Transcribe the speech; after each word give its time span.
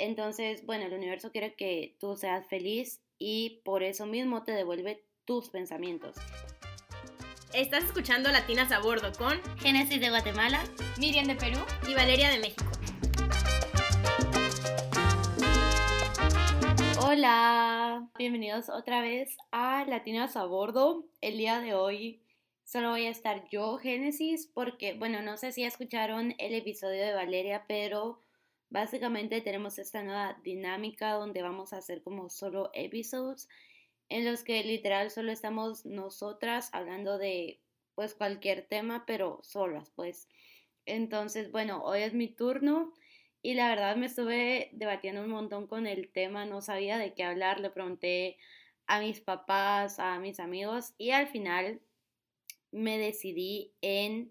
Entonces, 0.00 0.64
bueno, 0.64 0.86
el 0.86 0.94
universo 0.94 1.30
quiere 1.30 1.54
que 1.54 1.94
tú 2.00 2.16
seas 2.16 2.46
feliz 2.46 3.02
y 3.18 3.60
por 3.66 3.82
eso 3.82 4.06
mismo 4.06 4.44
te 4.44 4.52
devuelve 4.52 5.04
tus 5.26 5.50
pensamientos. 5.50 6.16
Estás 7.52 7.84
escuchando 7.84 8.32
Latinas 8.32 8.72
a 8.72 8.80
Bordo 8.80 9.12
con 9.12 9.38
Génesis 9.58 10.00
de 10.00 10.08
Guatemala, 10.08 10.64
Miriam 10.98 11.26
de 11.26 11.34
Perú 11.34 11.58
y 11.86 11.92
Valeria 11.92 12.30
de 12.30 12.38
México. 12.38 12.64
Hola, 17.06 18.08
bienvenidos 18.16 18.70
otra 18.70 19.02
vez 19.02 19.36
a 19.50 19.84
Latinas 19.84 20.34
a 20.34 20.46
Bordo. 20.46 21.04
El 21.20 21.36
día 21.36 21.60
de 21.60 21.74
hoy 21.74 22.22
solo 22.64 22.88
voy 22.88 23.04
a 23.04 23.10
estar 23.10 23.46
yo, 23.50 23.76
Génesis, 23.76 24.50
porque, 24.54 24.94
bueno, 24.94 25.20
no 25.20 25.36
sé 25.36 25.52
si 25.52 25.64
escucharon 25.64 26.34
el 26.38 26.54
episodio 26.54 27.04
de 27.04 27.12
Valeria, 27.12 27.66
pero 27.68 28.22
Básicamente 28.70 29.40
tenemos 29.40 29.78
esta 29.78 30.02
nueva 30.02 30.38
dinámica 30.44 31.12
donde 31.12 31.42
vamos 31.42 31.72
a 31.72 31.78
hacer 31.78 32.02
como 32.02 32.30
solo 32.30 32.70
episodes 32.72 33.48
en 34.08 34.24
los 34.24 34.44
que 34.44 34.62
literal 34.64 35.10
solo 35.10 35.32
estamos 35.32 35.86
nosotras 35.86 36.70
hablando 36.72 37.18
de 37.18 37.60
pues 37.94 38.14
cualquier 38.14 38.66
tema, 38.66 39.04
pero 39.06 39.40
solas, 39.42 39.90
pues. 39.90 40.28
Entonces, 40.86 41.50
bueno, 41.50 41.82
hoy 41.82 42.02
es 42.02 42.14
mi 42.14 42.28
turno 42.28 42.92
y 43.42 43.54
la 43.54 43.68
verdad 43.68 43.96
me 43.96 44.06
estuve 44.06 44.70
debatiendo 44.72 45.22
un 45.22 45.30
montón 45.30 45.66
con 45.66 45.86
el 45.86 46.10
tema, 46.10 46.46
no 46.46 46.60
sabía 46.60 46.98
de 46.98 47.14
qué 47.14 47.24
hablar, 47.24 47.60
le 47.60 47.70
pregunté 47.70 48.36
a 48.86 49.00
mis 49.00 49.20
papás, 49.20 49.98
a 49.98 50.18
mis 50.18 50.40
amigos 50.40 50.94
y 50.98 51.10
al 51.10 51.28
final 51.28 51.80
me 52.72 52.98
decidí 52.98 53.72
en 53.80 54.30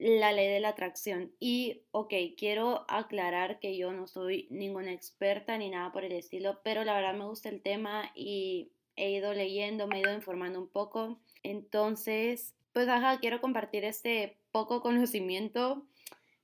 la 0.00 0.32
ley 0.32 0.48
de 0.48 0.60
la 0.60 0.70
atracción. 0.70 1.30
Y, 1.38 1.82
ok, 1.92 2.14
quiero 2.36 2.86
aclarar 2.88 3.60
que 3.60 3.76
yo 3.76 3.92
no 3.92 4.06
soy 4.06 4.46
ninguna 4.50 4.92
experta 4.92 5.58
ni 5.58 5.68
nada 5.68 5.92
por 5.92 6.04
el 6.04 6.12
estilo, 6.12 6.60
pero 6.64 6.84
la 6.84 6.94
verdad 6.94 7.14
me 7.14 7.26
gusta 7.26 7.50
el 7.50 7.60
tema 7.60 8.10
y 8.14 8.72
he 8.96 9.10
ido 9.10 9.34
leyendo, 9.34 9.86
me 9.86 9.98
he 9.98 10.00
ido 10.00 10.14
informando 10.14 10.58
un 10.58 10.68
poco. 10.68 11.20
Entonces, 11.42 12.54
pues, 12.72 12.88
ajá, 12.88 13.20
quiero 13.20 13.42
compartir 13.42 13.84
este 13.84 14.38
poco 14.52 14.80
conocimiento 14.80 15.86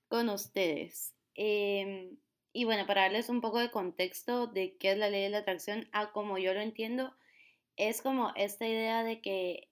con 0.09 0.29
ustedes. 0.29 1.15
Em, 1.35 2.19
y 2.53 2.65
bueno, 2.65 2.87
para 2.87 3.03
darles 3.03 3.31
un 3.31 3.41
poco 3.41 3.59
de 3.59 3.71
contexto 3.71 4.47
de 4.49 4.77
qué 4.77 4.93
es 4.93 4.99
la 4.99 5.09
ley 5.09 5.23
de 5.23 5.31
la 5.31 5.39
atracción, 5.39 5.89
a 5.93 6.13
como 6.13 6.37
yo 6.37 6.53
lo 6.53 6.61
entiendo, 6.61 7.15
es 7.77 8.03
como 8.03 8.33
esta 8.37 8.69
idea 8.69 9.03
de 9.03 9.23
que 9.23 9.71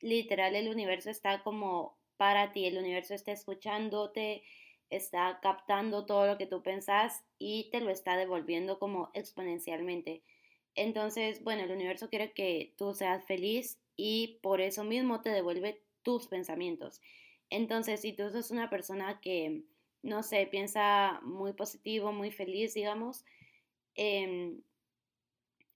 literal 0.00 0.56
el 0.56 0.68
universo 0.68 1.10
está 1.10 1.42
como 1.42 1.98
para 2.22 2.52
ti, 2.52 2.66
el 2.66 2.78
universo 2.78 3.14
está 3.14 3.32
escuchándote, 3.32 4.44
está 4.90 5.40
captando 5.42 6.06
todo 6.06 6.28
lo 6.28 6.38
que 6.38 6.46
tú 6.46 6.62
pensás 6.62 7.24
y 7.36 7.68
te 7.72 7.80
lo 7.80 7.90
está 7.90 8.16
devolviendo 8.16 8.78
como 8.78 9.10
exponencialmente. 9.12 10.22
Entonces, 10.76 11.42
bueno, 11.42 11.64
el 11.64 11.72
universo 11.72 12.08
quiere 12.08 12.30
que 12.30 12.74
tú 12.78 12.94
seas 12.94 13.24
feliz 13.24 13.80
y 13.96 14.38
por 14.40 14.60
eso 14.60 14.84
mismo 14.84 15.20
te 15.20 15.30
devuelve 15.30 15.82
tus 16.04 16.28
pensamientos. 16.28 17.00
Entonces, 17.50 18.02
si 18.02 18.12
tú 18.12 18.30
sos 18.30 18.52
una 18.52 18.70
persona 18.70 19.18
que, 19.20 19.64
no 20.02 20.22
sé, 20.22 20.46
piensa 20.46 21.18
muy 21.24 21.54
positivo, 21.54 22.12
muy 22.12 22.30
feliz, 22.30 22.72
digamos, 22.72 23.24
em, 23.96 24.62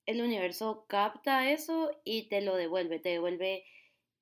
el 0.07 0.23
universo 0.23 0.85
capta 0.87 1.51
eso 1.51 1.91
y 2.05 2.29
te 2.29 2.41
lo 2.41 2.55
devuelve, 2.55 3.01
te 3.01 3.09
devuelve 3.09 3.65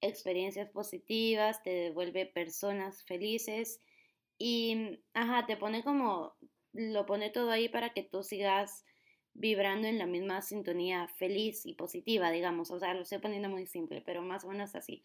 experiencias 0.05 0.70
positivas, 0.70 1.62
te 1.62 1.70
devuelve 1.70 2.27
personas 2.27 3.05
felices 3.05 3.80
y, 4.38 5.00
ajá, 5.14 5.46
te 5.46 5.56
pone 5.56 5.83
como, 5.83 6.34
lo 6.72 7.06
pone 7.06 7.30
todo 7.30 7.50
ahí 7.50 7.69
para 7.69 7.92
que 7.92 8.02
tú 8.02 8.22
sigas 8.22 8.84
vibrando 9.34 9.88
en 9.88 9.98
la 9.98 10.06
misma 10.06 10.42
sintonía 10.42 11.08
feliz 11.08 11.66
y 11.66 11.74
positiva, 11.74 12.30
digamos, 12.30 12.70
o 12.70 12.78
sea, 12.78 12.94
lo 12.94 13.02
estoy 13.02 13.19
poniendo 13.19 13.48
muy 13.48 13.66
simple, 13.66 14.02
pero 14.05 14.22
más 14.22 14.44
o 14.44 14.48
menos 14.48 14.74
así. 14.74 15.02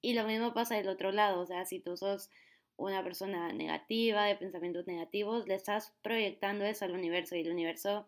Y 0.00 0.14
lo 0.14 0.24
mismo 0.24 0.54
pasa 0.54 0.76
del 0.76 0.88
otro 0.88 1.12
lado, 1.12 1.40
o 1.40 1.46
sea, 1.46 1.64
si 1.64 1.80
tú 1.80 1.96
sos 1.96 2.30
una 2.76 3.02
persona 3.02 3.52
negativa, 3.52 4.24
de 4.24 4.36
pensamientos 4.36 4.86
negativos, 4.86 5.46
le 5.46 5.54
estás 5.54 5.94
proyectando 6.02 6.64
eso 6.64 6.84
al 6.84 6.92
universo 6.92 7.36
y 7.36 7.40
el 7.40 7.50
universo 7.50 8.06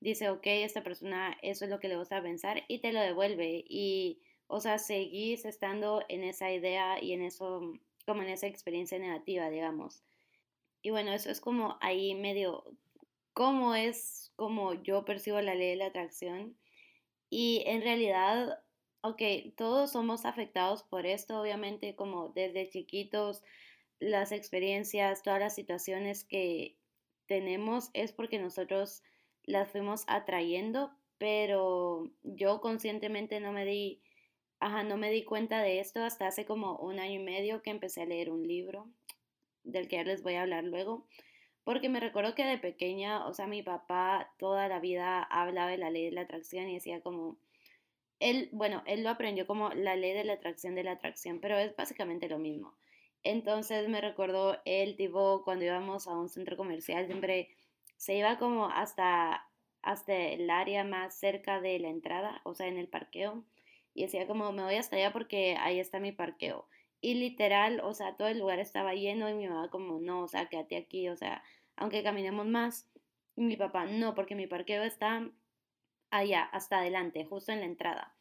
dice, 0.00 0.30
ok, 0.30 0.46
esta 0.46 0.82
persona, 0.82 1.36
eso 1.42 1.64
es 1.64 1.70
lo 1.70 1.80
que 1.80 1.88
le 1.88 1.96
gusta 1.96 2.22
pensar 2.22 2.62
y 2.68 2.78
te 2.78 2.92
lo 2.92 3.00
devuelve 3.00 3.64
y 3.68 4.20
o 4.48 4.60
sea, 4.60 4.78
seguís 4.78 5.44
estando 5.44 6.02
en 6.08 6.24
esa 6.24 6.50
idea 6.50 7.02
y 7.02 7.12
en 7.12 7.22
eso, 7.22 7.72
como 8.06 8.22
en 8.22 8.30
esa 8.30 8.46
experiencia 8.46 8.98
negativa, 8.98 9.50
digamos. 9.50 10.02
Y 10.82 10.90
bueno, 10.90 11.12
eso 11.12 11.30
es 11.30 11.40
como 11.40 11.76
ahí 11.80 12.14
medio, 12.14 12.64
cómo 13.34 13.74
es 13.74 14.32
como 14.36 14.74
yo 14.74 15.04
percibo 15.04 15.40
la 15.40 15.54
ley 15.54 15.70
de 15.70 15.76
la 15.76 15.86
atracción. 15.86 16.56
Y 17.28 17.62
en 17.66 17.82
realidad, 17.82 18.62
ok, 19.02 19.22
todos 19.54 19.92
somos 19.92 20.24
afectados 20.24 20.82
por 20.82 21.04
esto, 21.04 21.40
obviamente, 21.40 21.94
como 21.94 22.30
desde 22.30 22.70
chiquitos, 22.70 23.42
las 24.00 24.32
experiencias, 24.32 25.22
todas 25.22 25.40
las 25.40 25.54
situaciones 25.54 26.24
que 26.24 26.76
tenemos 27.26 27.90
es 27.92 28.12
porque 28.12 28.38
nosotros 28.38 29.02
las 29.44 29.68
fuimos 29.70 30.04
atrayendo, 30.06 30.90
pero 31.18 32.10
yo 32.22 32.60
conscientemente 32.60 33.40
no 33.40 33.52
me 33.52 33.66
di 33.66 34.00
Ajá, 34.60 34.82
no 34.82 34.96
me 34.96 35.10
di 35.10 35.24
cuenta 35.24 35.62
de 35.62 35.78
esto 35.78 36.02
hasta 36.02 36.26
hace 36.26 36.44
como 36.44 36.76
un 36.78 36.98
año 36.98 37.20
y 37.20 37.24
medio 37.24 37.62
que 37.62 37.70
empecé 37.70 38.02
a 38.02 38.06
leer 38.06 38.30
un 38.30 38.46
libro 38.46 38.88
del 39.62 39.86
que 39.88 39.96
ya 39.96 40.04
les 40.04 40.22
voy 40.22 40.34
a 40.34 40.42
hablar 40.42 40.64
luego, 40.64 41.06
porque 41.62 41.88
me 41.88 42.00
recuerdo 42.00 42.34
que 42.34 42.44
de 42.44 42.58
pequeña, 42.58 43.26
o 43.26 43.34
sea, 43.34 43.46
mi 43.46 43.62
papá 43.62 44.32
toda 44.38 44.66
la 44.68 44.80
vida 44.80 45.22
hablaba 45.22 45.70
de 45.70 45.78
la 45.78 45.90
ley 45.90 46.06
de 46.06 46.12
la 46.12 46.22
atracción 46.22 46.68
y 46.68 46.74
decía 46.74 47.00
como, 47.02 47.36
él, 48.20 48.48
bueno, 48.52 48.82
él 48.86 49.04
lo 49.04 49.10
aprendió 49.10 49.46
como 49.46 49.70
la 49.70 49.94
ley 49.94 50.12
de 50.12 50.24
la 50.24 50.34
atracción 50.34 50.74
de 50.74 50.84
la 50.84 50.92
atracción, 50.92 51.40
pero 51.40 51.56
es 51.58 51.76
básicamente 51.76 52.28
lo 52.28 52.38
mismo. 52.38 52.74
Entonces 53.22 53.88
me 53.88 54.00
recuerdo 54.00 54.58
él, 54.64 54.96
tipo, 54.96 55.42
cuando 55.44 55.66
íbamos 55.66 56.08
a 56.08 56.16
un 56.18 56.28
centro 56.28 56.56
comercial, 56.56 57.06
siempre 57.06 57.50
se 57.96 58.16
iba 58.16 58.38
como 58.38 58.68
hasta, 58.70 59.46
hasta 59.82 60.16
el 60.16 60.50
área 60.50 60.84
más 60.84 61.18
cerca 61.18 61.60
de 61.60 61.78
la 61.78 61.88
entrada, 61.90 62.40
o 62.44 62.54
sea, 62.54 62.66
en 62.66 62.78
el 62.78 62.88
parqueo 62.88 63.44
y 63.98 64.02
decía 64.02 64.28
como 64.28 64.52
me 64.52 64.62
voy 64.62 64.76
hasta 64.76 64.94
allá 64.94 65.12
porque 65.12 65.56
ahí 65.58 65.80
está 65.80 65.98
mi 65.98 66.12
parqueo. 66.12 66.68
Y 67.00 67.14
literal, 67.14 67.80
o 67.80 67.94
sea, 67.94 68.14
todo 68.16 68.28
el 68.28 68.38
lugar 68.38 68.60
estaba 68.60 68.94
lleno 68.94 69.28
y 69.28 69.34
mi 69.34 69.48
mamá 69.48 69.70
como 69.70 69.98
no, 69.98 70.22
o 70.22 70.28
sea, 70.28 70.48
quédate 70.48 70.76
aquí, 70.76 71.08
o 71.08 71.16
sea, 71.16 71.42
aunque 71.76 72.04
caminemos 72.04 72.46
más. 72.46 72.88
Y 73.34 73.42
mi 73.42 73.56
papá 73.56 73.86
no, 73.86 74.14
porque 74.14 74.36
mi 74.36 74.46
parqueo 74.46 74.84
está 74.84 75.28
allá, 76.10 76.42
hasta 76.44 76.78
adelante, 76.78 77.24
justo 77.24 77.50
en 77.50 77.60
la 77.60 77.66
entrada. 77.66 78.14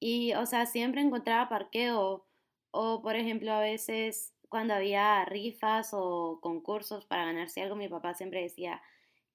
Y, 0.00 0.32
o 0.34 0.46
sea, 0.46 0.64
siempre 0.64 1.02
encontraba 1.02 1.50
parqueo 1.50 2.26
o, 2.70 3.02
por 3.02 3.16
ejemplo, 3.16 3.52
a 3.52 3.60
veces 3.60 4.34
cuando 4.48 4.72
había 4.72 5.24
rifas 5.26 5.90
o 5.92 6.38
concursos 6.40 7.04
para 7.04 7.26
ganarse 7.26 7.60
algo, 7.60 7.76
mi 7.76 7.88
papá 7.88 8.14
siempre 8.14 8.40
decía, 8.42 8.80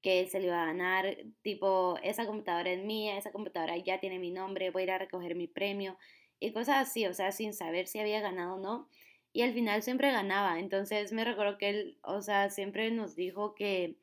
que 0.01 0.27
se 0.27 0.39
le 0.39 0.47
iba 0.47 0.61
a 0.61 0.65
ganar, 0.65 1.17
tipo, 1.41 1.97
esa 2.03 2.25
computadora 2.25 2.71
es 2.71 2.83
mía, 2.83 3.17
esa 3.17 3.31
computadora 3.31 3.77
ya 3.77 3.99
tiene 3.99 4.19
mi 4.19 4.31
nombre, 4.31 4.71
voy 4.71 4.83
a 4.83 4.85
ir 4.85 4.91
a 4.91 4.97
recoger 4.97 5.35
mi 5.35 5.47
premio 5.47 5.97
y 6.39 6.51
cosas 6.51 6.87
así, 6.87 7.05
o 7.05 7.13
sea, 7.13 7.31
sin 7.31 7.53
saber 7.53 7.87
si 7.87 7.99
había 7.99 8.21
ganado 8.21 8.55
o 8.55 8.59
no. 8.59 8.87
Y 9.33 9.41
al 9.41 9.53
final 9.53 9.83
siempre 9.83 10.11
ganaba, 10.11 10.59
entonces 10.59 11.11
me 11.11 11.25
recuerdo 11.25 11.57
que 11.57 11.69
él, 11.69 11.97
o 12.03 12.21
sea, 12.21 12.49
siempre 12.49 12.89
nos 12.91 13.15
dijo 13.15 13.53
que 13.55 13.97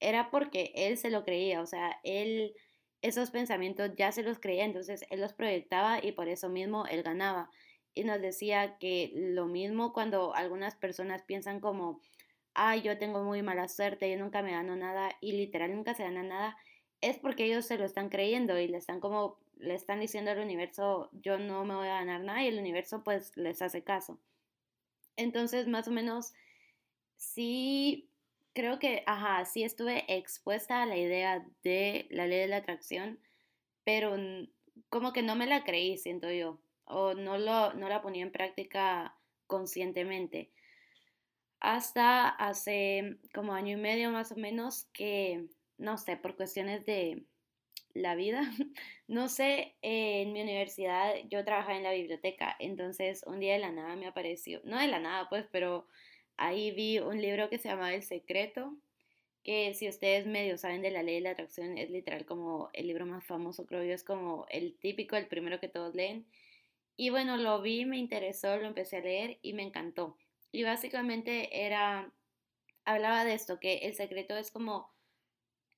era 0.00 0.30
porque 0.30 0.72
él 0.74 0.96
se 0.98 1.10
lo 1.10 1.24
creía, 1.24 1.60
o 1.60 1.66
sea, 1.66 1.98
él 2.04 2.54
esos 3.02 3.30
pensamientos 3.30 3.92
ya 3.96 4.12
se 4.12 4.22
los 4.22 4.38
creía, 4.38 4.64
entonces 4.64 5.04
él 5.10 5.20
los 5.20 5.32
proyectaba 5.32 6.04
y 6.04 6.12
por 6.12 6.28
eso 6.28 6.48
mismo 6.48 6.86
él 6.86 7.02
ganaba. 7.02 7.50
Y 7.94 8.04
nos 8.04 8.20
decía 8.20 8.78
que 8.78 9.12
lo 9.14 9.46
mismo 9.46 9.92
cuando 9.92 10.34
algunas 10.34 10.76
personas 10.76 11.22
piensan 11.22 11.60
como, 11.60 12.00
ay, 12.58 12.82
yo 12.82 12.98
tengo 12.98 13.22
muy 13.22 13.40
mala 13.40 13.68
suerte, 13.68 14.10
yo 14.10 14.18
nunca 14.18 14.42
me 14.42 14.50
gano 14.50 14.74
nada 14.74 15.10
y 15.20 15.32
literal 15.32 15.74
nunca 15.74 15.94
se 15.94 16.02
gana 16.02 16.24
nada, 16.24 16.56
es 17.00 17.16
porque 17.16 17.44
ellos 17.44 17.64
se 17.64 17.78
lo 17.78 17.84
están 17.84 18.08
creyendo 18.08 18.58
y 18.58 18.66
le 18.66 18.78
están 18.78 18.98
como, 18.98 19.38
le 19.58 19.74
están 19.74 20.00
diciendo 20.00 20.32
al 20.32 20.40
universo, 20.40 21.08
yo 21.12 21.38
no 21.38 21.64
me 21.64 21.76
voy 21.76 21.86
a 21.86 22.00
ganar 22.00 22.20
nada 22.22 22.42
y 22.42 22.48
el 22.48 22.58
universo 22.58 23.04
pues 23.04 23.36
les 23.36 23.62
hace 23.62 23.84
caso. 23.84 24.18
Entonces, 25.16 25.68
más 25.68 25.86
o 25.86 25.92
menos, 25.92 26.34
sí, 27.16 28.10
creo 28.54 28.80
que, 28.80 29.04
ajá, 29.06 29.44
sí 29.44 29.62
estuve 29.62 30.04
expuesta 30.08 30.82
a 30.82 30.86
la 30.86 30.96
idea 30.96 31.46
de 31.62 32.08
la 32.10 32.26
ley 32.26 32.40
de 32.40 32.48
la 32.48 32.56
atracción, 32.56 33.20
pero 33.84 34.16
como 34.88 35.12
que 35.12 35.22
no 35.22 35.36
me 35.36 35.46
la 35.46 35.62
creí, 35.62 35.96
siento 35.96 36.30
yo, 36.32 36.58
o 36.86 37.14
no, 37.14 37.38
lo, 37.38 37.72
no 37.74 37.88
la 37.88 38.02
ponía 38.02 38.24
en 38.24 38.32
práctica 38.32 39.16
conscientemente 39.46 40.50
hasta 41.60 42.28
hace 42.28 43.18
como 43.34 43.52
año 43.52 43.76
y 43.76 43.80
medio 43.80 44.10
más 44.10 44.32
o 44.32 44.36
menos 44.36 44.86
que, 44.92 45.48
no 45.76 45.98
sé, 45.98 46.16
por 46.16 46.36
cuestiones 46.36 46.84
de 46.86 47.24
la 47.94 48.14
vida, 48.14 48.42
no 49.08 49.28
sé, 49.28 49.76
en 49.82 50.32
mi 50.32 50.42
universidad 50.42 51.14
yo 51.30 51.44
trabajaba 51.44 51.76
en 51.76 51.82
la 51.84 51.92
biblioteca, 51.92 52.54
entonces 52.58 53.22
un 53.26 53.40
día 53.40 53.54
de 53.54 53.60
la 53.60 53.72
nada 53.72 53.96
me 53.96 54.06
apareció, 54.06 54.60
no 54.64 54.78
de 54.78 54.88
la 54.88 55.00
nada 55.00 55.28
pues, 55.28 55.46
pero 55.50 55.86
ahí 56.36 56.70
vi 56.70 56.98
un 57.00 57.20
libro 57.20 57.48
que 57.50 57.58
se 57.58 57.68
llamaba 57.68 57.94
El 57.94 58.02
Secreto, 58.02 58.76
que 59.42 59.74
si 59.74 59.88
ustedes 59.88 60.26
medio 60.26 60.58
saben 60.58 60.82
de 60.82 60.90
la 60.90 61.02
ley 61.02 61.16
de 61.16 61.20
la 61.22 61.30
atracción, 61.30 61.78
es 61.78 61.90
literal 61.90 62.26
como 62.26 62.70
el 62.72 62.86
libro 62.86 63.06
más 63.06 63.24
famoso, 63.24 63.66
creo 63.66 63.82
yo, 63.84 63.94
es 63.94 64.04
como 64.04 64.46
el 64.50 64.76
típico, 64.78 65.16
el 65.16 65.26
primero 65.26 65.60
que 65.60 65.68
todos 65.68 65.94
leen. 65.94 66.26
Y 66.96 67.10
bueno, 67.10 67.36
lo 67.36 67.62
vi, 67.62 67.84
me 67.86 67.96
interesó, 67.96 68.56
lo 68.58 68.66
empecé 68.66 68.98
a 68.98 69.00
leer 69.00 69.38
y 69.40 69.54
me 69.54 69.62
encantó. 69.62 70.18
Y 70.52 70.62
básicamente 70.62 71.66
era, 71.66 72.12
hablaba 72.84 73.24
de 73.24 73.34
esto, 73.34 73.60
que 73.60 73.78
el 73.78 73.94
secreto 73.94 74.36
es 74.36 74.50
como 74.50 74.90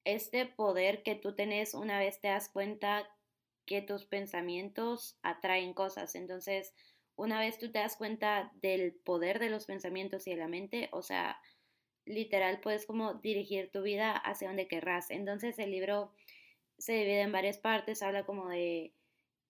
este 0.04 0.46
poder 0.46 1.02
que 1.02 1.14
tú 1.14 1.34
tenés 1.34 1.74
una 1.74 1.98
vez 1.98 2.20
te 2.20 2.28
das 2.28 2.48
cuenta 2.48 3.08
que 3.66 3.82
tus 3.82 4.04
pensamientos 4.04 5.18
atraen 5.22 5.74
cosas. 5.74 6.14
Entonces, 6.14 6.74
una 7.16 7.38
vez 7.38 7.58
tú 7.58 7.70
te 7.70 7.80
das 7.80 7.96
cuenta 7.96 8.50
del 8.62 8.94
poder 8.94 9.38
de 9.38 9.50
los 9.50 9.66
pensamientos 9.66 10.26
y 10.26 10.30
de 10.30 10.36
la 10.36 10.48
mente, 10.48 10.88
o 10.92 11.02
sea, 11.02 11.40
literal 12.06 12.60
puedes 12.60 12.86
como 12.86 13.14
dirigir 13.14 13.70
tu 13.70 13.82
vida 13.82 14.16
hacia 14.16 14.48
donde 14.48 14.68
querrás. 14.68 15.10
Entonces 15.10 15.58
el 15.58 15.70
libro 15.70 16.12
se 16.78 16.94
divide 16.94 17.20
en 17.20 17.32
varias 17.32 17.58
partes, 17.58 18.02
habla 18.02 18.24
como 18.24 18.48
de 18.48 18.94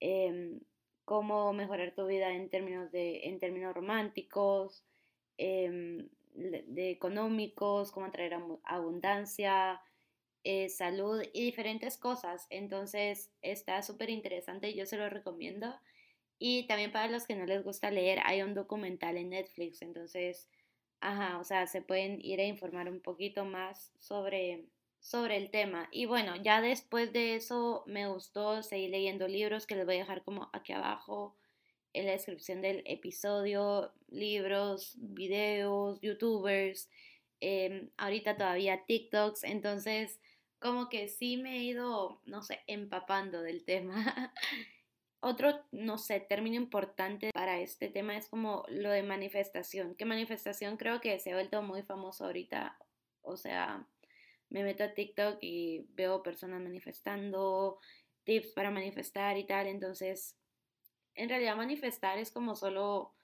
em, 0.01 0.61
cómo 1.05 1.53
mejorar 1.53 1.95
tu 1.95 2.07
vida 2.07 2.33
en 2.33 2.51
términos, 2.51 2.91
de, 2.91 3.29
en 3.29 3.39
términos 3.39 3.75
románticos, 3.75 4.85
em, 5.41 6.09
de 6.35 6.91
económicos, 6.91 7.91
cómo 7.93 8.07
atraer 8.07 8.37
abundancia, 8.65 9.81
eh, 10.45 10.69
salud 10.69 11.23
y 11.33 11.45
diferentes 11.45 11.97
cosas. 11.99 12.47
Entonces 12.51 13.31
está 13.43 13.83
súper 13.83 14.11
interesante, 14.11 14.75
yo 14.75 14.87
se 14.87 14.97
lo 14.97 15.09
recomiendo. 15.11 15.75
Y 16.39 16.67
también 16.67 16.93
para 16.93 17.09
los 17.09 17.27
que 17.27 17.37
no 17.37 17.47
les 17.47 17.65
gusta 17.65 17.91
leer, 17.91 18.21
hay 18.25 18.43
un 18.43 18.55
documental 18.55 19.17
en 19.17 19.31
Netflix, 19.31 19.83
entonces 19.83 20.49
Ajá, 21.01 21.39
o 21.39 21.45
sea, 21.45 21.67
se 21.67 21.81
pueden 21.83 22.19
ir 22.23 22.41
a 22.41 22.45
informar 22.45 22.89
un 22.91 23.01
poquito 23.01 23.45
más 23.45 23.91
sobre, 23.99 24.67
sobre 25.01 25.37
el 25.39 25.51
tema. 25.51 25.89
Y 25.91 26.05
bueno, 26.07 26.37
ya 26.37 26.61
después 26.61 27.13
de 27.13 27.37
eso 27.37 27.85
me 27.87 28.07
gustó 28.09 28.63
seguir 28.63 28.91
leyendo 28.91 29.27
libros 29.27 29.67
que 29.67 29.77
les 29.77 29.87
voy 29.87 29.97
a 29.97 29.99
dejar 30.01 30.23
como 30.25 30.51
aquí 30.53 30.73
abajo 30.73 31.37
en 31.93 32.07
la 32.07 32.13
descripción 32.13 32.63
del 32.63 32.83
episodio, 32.87 33.93
libros, 34.09 34.95
videos, 34.97 36.01
youtubers, 36.01 36.89
em, 37.41 37.91
ahorita 37.97 38.37
todavía 38.37 38.85
TikToks, 38.87 39.45
entonces 39.45 40.21
como 40.61 40.89
que 40.89 41.09
sí 41.09 41.39
me 41.39 41.59
he 41.59 41.63
ido, 41.65 42.21
no 42.27 42.43
sé, 42.43 42.61
empapando 42.67 43.43
del 43.43 43.65
tema. 43.65 43.95
Otro, 45.21 45.61
no 45.73 45.99
sé, 45.99 46.21
término 46.21 46.57
importante 46.57 47.31
para 47.35 47.61
este 47.61 47.89
tema 47.89 48.17
es 48.17 48.29
como 48.29 48.65
lo 48.69 48.91
de 48.91 49.03
manifestación, 49.03 49.95
que 49.95 50.07
manifestación 50.07 50.77
creo 50.79 51.01
que 51.01 51.19
se 51.19 51.33
ha 51.33 51.35
vuelto 51.35 51.63
muy 51.63 51.83
famoso 51.83 52.25
ahorita, 52.25 52.79
o 53.23 53.37
sea, 53.37 53.87
me 54.49 54.65
meto 54.65 54.85
a 54.85 54.95
TikTok 54.95 55.39
y 55.43 55.87
veo 55.91 56.23
personas 56.23 56.63
manifestando, 56.63 57.79
tips 58.25 58.53
para 58.53 58.71
manifestar 58.71 59.37
y 59.37 59.45
tal, 59.47 59.67
entonces, 59.67 60.37
en 61.15 61.29
realidad 61.29 61.57
manifestar 61.57 62.19
es 62.19 62.31
como 62.31 62.55
solo 62.55 63.15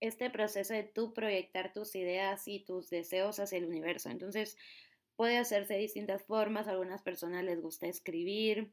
este 0.00 0.30
proceso 0.30 0.72
de 0.72 0.84
tú 0.84 1.12
proyectar 1.12 1.72
tus 1.72 1.94
ideas 1.94 2.48
y 2.48 2.60
tus 2.60 2.88
deseos 2.88 3.38
hacia 3.38 3.58
el 3.58 3.66
universo, 3.66 4.10
entonces 4.10 4.56
puede 5.16 5.36
hacerse 5.36 5.74
de 5.74 5.80
distintas 5.80 6.22
formas, 6.22 6.66
a 6.66 6.70
algunas 6.70 7.02
personas 7.02 7.44
les 7.44 7.60
gusta 7.60 7.86
escribir, 7.86 8.72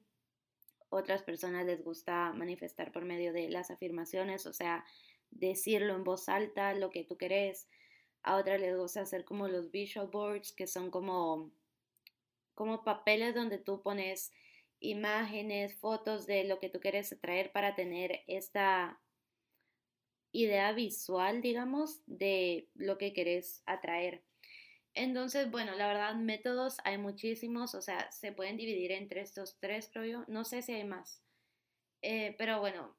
otras 0.90 1.22
personas 1.24 1.66
les 1.66 1.84
gusta 1.84 2.32
manifestar 2.34 2.92
por 2.92 3.04
medio 3.04 3.34
de 3.34 3.50
las 3.50 3.72
afirmaciones, 3.72 4.46
o 4.46 4.54
sea, 4.54 4.86
decirlo 5.32 5.96
en 5.96 6.04
voz 6.04 6.30
alta, 6.30 6.74
lo 6.74 6.90
que 6.90 7.04
tú 7.04 7.18
querés. 7.18 7.68
A 8.24 8.38
otras 8.38 8.60
les 8.60 8.78
gusta 8.78 9.02
hacer 9.02 9.26
como 9.26 9.48
los 9.48 9.72
visual 9.72 10.08
boards, 10.08 10.54
que 10.54 10.68
son 10.68 10.90
como, 10.90 11.52
como 12.56 12.84
papeles 12.84 13.36
donde 13.36 13.58
tú 13.58 13.82
pones 13.82 14.32
imágenes, 14.80 15.76
fotos 15.76 16.28
de 16.28 16.44
lo 16.44 16.60
que 16.60 16.70
tú 16.70 16.80
quieres 16.80 17.12
atraer 17.14 17.52
para 17.52 17.76
tener 17.76 18.24
esta 18.28 19.00
idea 20.32 20.72
visual, 20.74 21.42
digamos, 21.42 22.02
de 22.06 22.70
lo 22.76 22.98
que 22.98 23.14
querés 23.14 23.64
atraer. 23.66 24.24
Entonces, 24.94 25.52
bueno, 25.52 25.76
la 25.76 25.88
verdad, 25.88 26.16
métodos 26.16 26.78
hay 26.84 26.98
muchísimos, 26.98 27.76
o 27.76 27.82
sea, 27.82 28.12
se 28.12 28.32
pueden 28.32 28.58
dividir 28.58 28.92
entre 28.92 29.22
estos 29.22 29.58
tres, 29.60 29.90
creo 29.92 30.06
yo. 30.06 30.26
No 30.28 30.44
sé 30.44 30.62
si 30.62 30.74
hay 30.74 30.86
más. 30.86 31.22
Eh, 32.02 32.36
pero 32.38 32.60
bueno, 32.60 32.96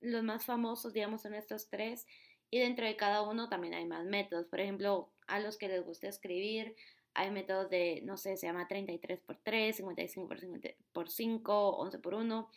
los 0.00 0.22
más 0.22 0.44
famosos, 0.44 0.92
digamos, 0.92 1.22
son 1.22 1.34
estos 1.34 1.68
tres. 1.70 2.06
Y 2.50 2.58
dentro 2.58 2.86
de 2.86 2.96
cada 2.96 3.22
uno 3.22 3.48
también 3.48 3.74
hay 3.74 3.86
más 3.86 4.04
métodos. 4.04 4.48
Por 4.48 4.60
ejemplo, 4.60 5.12
a 5.26 5.40
los 5.40 5.56
que 5.58 5.68
les 5.68 5.84
gusta 5.84 6.08
escribir, 6.08 6.74
hay 7.18 7.30
métodos 7.30 7.68
de, 7.68 8.00
no 8.04 8.16
sé, 8.16 8.36
se 8.36 8.46
llama 8.46 8.68
33 8.68 9.20
por 9.20 9.36
3, 9.36 9.76
55 9.76 10.28
por, 10.28 10.40
50 10.40 10.68
por 10.92 11.10
5, 11.10 11.70
11 11.76 11.98
por 11.98 12.14
1, 12.14 12.48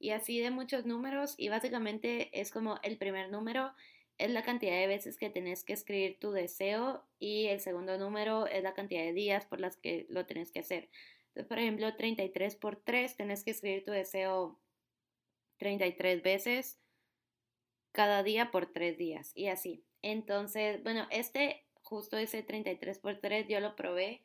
y 0.00 0.10
así 0.10 0.40
de 0.40 0.50
muchos 0.50 0.86
números. 0.86 1.34
Y 1.38 1.48
básicamente 1.48 2.28
es 2.38 2.50
como 2.50 2.78
el 2.82 2.98
primer 2.98 3.30
número 3.30 3.72
es 4.18 4.30
la 4.30 4.42
cantidad 4.42 4.76
de 4.76 4.88
veces 4.88 5.16
que 5.16 5.30
tenés 5.30 5.62
que 5.62 5.72
escribir 5.72 6.18
tu 6.18 6.32
deseo 6.32 7.04
y 7.20 7.46
el 7.46 7.60
segundo 7.60 7.96
número 7.98 8.46
es 8.48 8.64
la 8.64 8.74
cantidad 8.74 9.02
de 9.02 9.12
días 9.12 9.46
por 9.46 9.60
las 9.60 9.76
que 9.76 10.06
lo 10.10 10.26
tenés 10.26 10.50
que 10.50 10.58
hacer. 10.58 10.90
Entonces, 11.28 11.46
por 11.46 11.58
ejemplo, 11.60 11.94
33 11.94 12.56
por 12.56 12.76
3, 12.76 13.16
tenés 13.16 13.44
que 13.44 13.52
escribir 13.52 13.84
tu 13.84 13.92
deseo 13.92 14.58
33 15.58 16.22
veces 16.22 16.80
cada 17.92 18.24
día 18.24 18.50
por 18.50 18.72
3 18.72 18.98
días 18.98 19.30
y 19.36 19.46
así. 19.46 19.84
Entonces, 20.02 20.82
bueno, 20.82 21.06
este, 21.10 21.64
justo 21.88 22.18
ese 22.18 22.42
33 22.42 22.98
por 22.98 23.18
3, 23.18 23.48
yo 23.48 23.60
lo 23.60 23.74
probé 23.74 24.22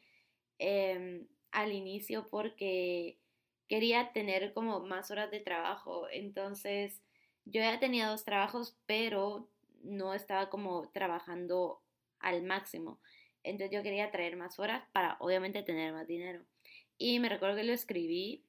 em, 0.60 1.28
al 1.52 1.72
inicio 1.72 2.28
porque 2.30 3.20
quería 3.68 4.12
tener 4.12 4.54
como 4.54 4.82
más 4.82 5.12
horas 5.12 5.32
de 5.32 5.40
trabajo. 5.40 6.08
Entonces, 6.12 7.02
yo 7.46 7.62
ya 7.62 7.80
tenía 7.80 8.08
dos 8.08 8.26
trabajos, 8.26 8.78
pero 8.86 9.50
no 9.82 10.14
estaba 10.14 10.50
como 10.50 10.90
trabajando 10.92 11.82
al 12.20 12.44
máximo. 12.44 13.00
Entonces 13.44 13.76
yo 13.76 13.84
quería 13.84 14.12
traer 14.12 14.38
más 14.38 14.60
horas 14.60 14.84
para 14.94 15.18
obviamente 15.20 15.64
tener 15.64 15.94
más 15.94 16.08
dinero. 16.08 16.46
Y 16.98 17.20
me 17.20 17.30
recuerdo 17.30 17.58
que 17.58 17.64
lo 17.64 17.74
escribí 17.74 18.46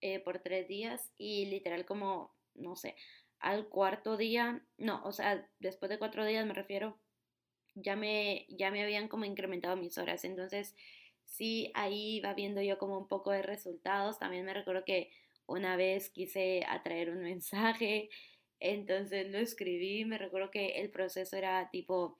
eh, 0.00 0.20
por 0.20 0.40
tres 0.40 0.66
días 0.68 1.12
y 1.16 1.46
literal 1.46 1.84
como, 1.84 2.34
no 2.54 2.76
sé, 2.76 2.96
al 3.38 3.68
cuarto 3.68 4.16
día, 4.16 4.64
no, 4.78 5.02
o 5.04 5.12
sea, 5.12 5.48
después 5.60 5.90
de 5.90 5.98
cuatro 5.98 6.24
días 6.24 6.46
me 6.46 6.54
refiero, 6.54 6.98
ya 7.74 7.96
me, 7.96 8.46
ya 8.48 8.70
me 8.70 8.82
habían 8.82 9.08
como 9.08 9.24
incrementado 9.24 9.76
mis 9.76 9.98
horas. 9.98 10.24
Entonces 10.24 10.74
sí, 11.24 11.70
ahí 11.74 12.20
va 12.20 12.34
viendo 12.34 12.62
yo 12.62 12.78
como 12.78 12.98
un 12.98 13.08
poco 13.08 13.30
de 13.30 13.42
resultados. 13.42 14.18
También 14.18 14.44
me 14.44 14.54
recuerdo 14.54 14.84
que 14.84 15.10
una 15.46 15.76
vez 15.76 16.10
quise 16.10 16.64
atraer 16.68 17.10
un 17.10 17.22
mensaje 17.22 18.10
entonces 18.60 19.30
lo 19.30 19.38
escribí, 19.38 20.06
me 20.06 20.16
recuerdo 20.16 20.50
que 20.50 20.80
el 20.80 20.90
proceso 20.90 21.36
era 21.36 21.68
tipo 21.70 22.18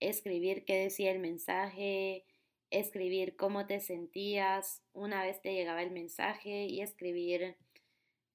escribir 0.00 0.66
qué 0.66 0.76
decía 0.76 1.10
el 1.10 1.18
mensaje, 1.18 2.26
escribir 2.70 3.36
cómo 3.36 3.66
te 3.66 3.80
sentías 3.80 4.82
una 4.92 5.22
vez 5.22 5.40
te 5.40 5.54
llegaba 5.54 5.82
el 5.82 5.90
mensaje 5.90 6.66
y 6.66 6.82
escribir 6.82 7.56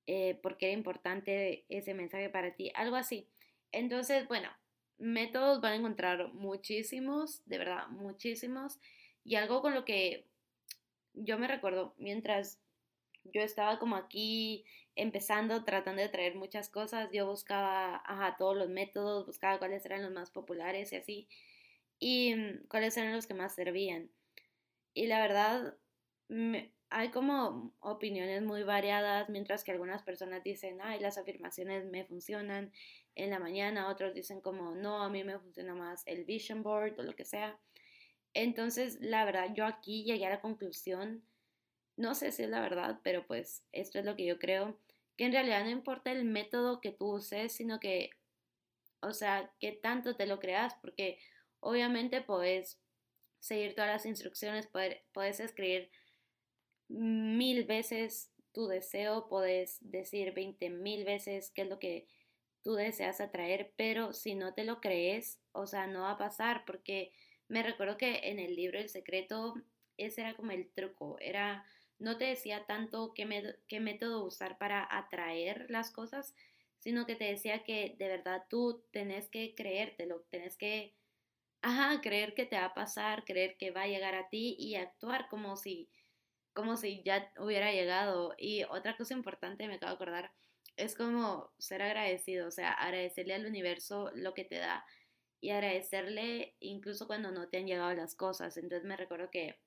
eh, 0.07 0.39
por 0.41 0.57
qué 0.57 0.67
era 0.67 0.77
importante 0.77 1.65
ese 1.69 1.93
mensaje 1.93 2.29
para 2.31 2.55
ti, 2.55 2.71
algo 2.73 2.95
así. 2.95 3.29
Entonces, 3.71 4.27
bueno, 4.27 4.49
métodos 4.97 5.61
van 5.61 5.73
a 5.73 5.75
encontrar 5.75 6.33
muchísimos, 6.33 7.41
de 7.45 7.57
verdad, 7.57 7.87
muchísimos. 7.89 8.79
Y 9.23 9.35
algo 9.35 9.61
con 9.61 9.73
lo 9.73 9.85
que 9.85 10.25
yo 11.13 11.37
me 11.37 11.47
recuerdo 11.47 11.93
mientras 11.97 12.59
yo 13.23 13.41
estaba 13.41 13.79
como 13.79 13.95
aquí 13.95 14.65
empezando, 14.95 15.63
tratando 15.63 16.01
de 16.01 16.09
traer 16.09 16.35
muchas 16.35 16.69
cosas, 16.69 17.09
yo 17.11 17.27
buscaba 17.27 18.01
ajá, 18.05 18.35
todos 18.37 18.57
los 18.57 18.69
métodos, 18.69 19.25
buscaba 19.25 19.59
cuáles 19.59 19.85
eran 19.85 20.01
los 20.01 20.11
más 20.11 20.31
populares 20.31 20.91
y 20.91 20.95
así, 20.95 21.27
y 21.99 22.35
mm, 22.35 22.67
cuáles 22.67 22.97
eran 22.97 23.13
los 23.13 23.27
que 23.27 23.33
más 23.33 23.53
servían. 23.53 24.09
Y 24.93 25.07
la 25.07 25.21
verdad, 25.21 25.77
hay 26.89 27.09
como 27.11 27.73
opiniones 27.79 28.41
muy 28.41 28.63
variadas, 28.63 29.29
mientras 29.29 29.63
que 29.63 29.71
algunas 29.71 30.01
personas 30.03 30.43
dicen, 30.43 30.79
ay, 30.81 30.99
las 30.99 31.17
afirmaciones 31.17 31.85
me 31.85 32.05
funcionan 32.05 32.71
en 33.17 33.31
la 33.31 33.39
mañana, 33.39 33.89
otros 33.89 34.13
dicen 34.13 34.41
como, 34.41 34.75
no, 34.75 35.03
a 35.03 35.09
mí 35.09 35.23
me 35.23 35.39
funciona 35.39 35.75
más 35.75 36.03
el 36.05 36.25
vision 36.25 36.63
board 36.63 36.99
o 36.99 37.03
lo 37.03 37.15
que 37.15 37.25
sea. 37.25 37.59
Entonces, 38.33 38.97
la 39.01 39.25
verdad, 39.25 39.53
yo 39.53 39.65
aquí 39.65 40.03
llegué 40.03 40.25
a 40.25 40.31
la 40.31 40.41
conclusión 40.41 41.23
no 41.97 42.13
sé 42.13 42.31
si 42.31 42.43
es 42.43 42.49
la 42.49 42.61
verdad, 42.61 42.99
pero 43.03 43.25
pues 43.25 43.63
esto 43.71 43.99
es 43.99 44.05
lo 44.05 44.15
que 44.15 44.25
yo 44.25 44.37
creo, 44.39 44.79
que 45.17 45.25
en 45.25 45.31
realidad 45.31 45.63
no 45.63 45.71
importa 45.71 46.11
el 46.11 46.23
método 46.23 46.79
que 46.79 46.91
tú 46.91 47.15
uses, 47.15 47.51
sino 47.51 47.79
que, 47.79 48.11
o 49.01 49.11
sea, 49.11 49.51
que 49.59 49.71
tanto 49.71 50.15
te 50.15 50.27
lo 50.27 50.39
creas, 50.39 50.75
porque 50.75 51.17
obviamente 51.59 52.21
puedes 52.21 52.79
seguir 53.39 53.73
todas 53.73 53.89
las 53.89 54.05
instrucciones, 54.05 54.69
puedes 55.11 55.39
escribir 55.39 55.89
mil 56.87 57.65
veces 57.65 58.31
tu 58.51 58.67
deseo, 58.67 59.27
puedes 59.27 59.77
decir 59.81 60.33
veinte 60.33 60.69
mil 60.69 61.03
veces 61.03 61.51
qué 61.51 61.63
es 61.63 61.67
lo 61.67 61.79
que 61.79 62.07
tú 62.67 62.75
deseas 62.75 63.21
atraer, 63.21 63.71
pero 63.77 64.11
si 64.11 64.35
no 64.35 64.53
te 64.53 64.65
lo 64.65 64.81
crees, 64.81 65.39
o 65.53 65.67
sea, 65.67 65.87
no 65.87 66.01
va 66.01 66.11
a 66.11 66.17
pasar, 66.17 66.65
porque 66.65 67.13
me 67.47 67.63
recuerdo 67.63 67.95
que 67.95 68.19
en 68.23 68.39
el 68.39 68.57
libro 68.57 68.77
El 68.77 68.89
Secreto 68.89 69.53
ese 69.95 70.19
era 70.19 70.35
como 70.35 70.51
el 70.51 70.69
truco, 70.73 71.15
era, 71.21 71.65
no 71.97 72.17
te 72.17 72.25
decía 72.25 72.65
tanto 72.65 73.13
qué, 73.13 73.25
método 73.79 74.25
usar 74.25 74.57
para 74.57 74.85
atraer 74.91 75.67
las 75.69 75.91
cosas, 75.91 76.35
sino 76.79 77.05
que 77.05 77.15
te 77.15 77.23
decía 77.23 77.63
que 77.63 77.95
de 77.97 78.09
verdad 78.09 78.43
tú 78.49 78.83
tenés 78.91 79.29
que 79.29 79.55
creértelo, 79.55 80.25
tenés 80.29 80.57
que, 80.57 80.93
ajá, 81.61 82.01
creer 82.01 82.33
que 82.33 82.45
te 82.45 82.57
va 82.57 82.65
a 82.65 82.73
pasar, 82.73 83.23
creer 83.23 83.55
que 83.55 83.71
va 83.71 83.83
a 83.83 83.87
llegar 83.87 84.13
a 84.13 84.27
ti 84.27 84.57
y 84.59 84.75
actuar 84.75 85.29
como 85.29 85.55
si, 85.55 85.89
como 86.51 86.75
si 86.75 87.01
ya 87.01 87.31
hubiera 87.39 87.71
llegado. 87.71 88.35
Y 88.37 88.65
otra 88.65 88.97
cosa 88.97 89.13
importante, 89.13 89.69
me 89.69 89.75
acabo 89.75 89.91
de 89.91 89.95
acordar, 89.95 90.31
es 90.77 90.95
como 90.95 91.51
ser 91.57 91.81
agradecido, 91.81 92.47
o 92.47 92.51
sea, 92.51 92.71
agradecerle 92.71 93.33
al 93.33 93.45
universo 93.45 94.11
lo 94.15 94.33
que 94.33 94.45
te 94.45 94.57
da 94.57 94.85
y 95.41 95.49
agradecerle 95.51 96.55
incluso 96.59 97.07
cuando 97.07 97.31
no 97.31 97.49
te 97.49 97.57
han 97.57 97.67
llegado 97.67 97.93
las 97.93 98.15
cosas. 98.15 98.57
Entonces 98.57 98.87
me 98.87 98.97
recuerdo 98.97 99.29
que 99.31 99.59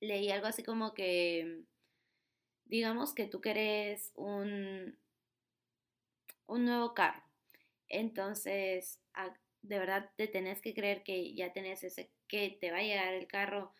leí 0.00 0.30
algo 0.30 0.46
así 0.46 0.62
como 0.62 0.94
que, 0.94 1.64
digamos 2.66 3.14
que 3.14 3.26
tú 3.26 3.40
querés 3.40 4.12
un, 4.14 4.98
un 6.46 6.64
nuevo 6.64 6.94
carro. 6.94 7.22
Entonces, 7.88 9.00
de 9.62 9.78
verdad 9.78 10.10
te 10.16 10.28
tenés 10.28 10.60
que 10.60 10.74
creer 10.74 11.02
que 11.02 11.34
ya 11.34 11.52
tenés 11.52 11.82
ese, 11.84 12.10
que 12.28 12.56
te 12.60 12.70
va 12.70 12.78
a 12.78 12.82
llegar 12.82 13.14
el 13.14 13.26
carro, 13.26 13.74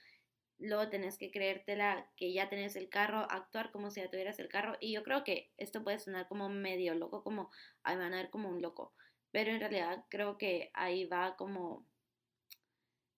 luego 0.58 0.88
tenés 0.88 1.18
que 1.18 1.30
creértela 1.30 2.10
que 2.16 2.32
ya 2.32 2.48
tenés 2.48 2.76
el 2.76 2.88
carro, 2.88 3.26
actuar 3.30 3.70
como 3.72 3.90
si 3.90 4.00
ya 4.00 4.10
tuvieras 4.10 4.38
el 4.38 4.48
carro. 4.48 4.76
Y 4.80 4.92
yo 4.92 5.02
creo 5.02 5.24
que 5.24 5.52
esto 5.56 5.84
puede 5.84 5.98
sonar 5.98 6.28
como 6.28 6.48
medio 6.48 6.94
loco, 6.94 7.22
como, 7.22 7.50
ay, 7.82 7.96
van 7.96 8.14
a 8.14 8.16
ver 8.16 8.30
como 8.30 8.48
un 8.48 8.62
loco. 8.62 8.94
Pero 9.30 9.50
en 9.52 9.60
realidad 9.60 10.04
creo 10.08 10.38
que 10.38 10.70
ahí 10.74 11.04
va 11.04 11.36
como, 11.36 11.86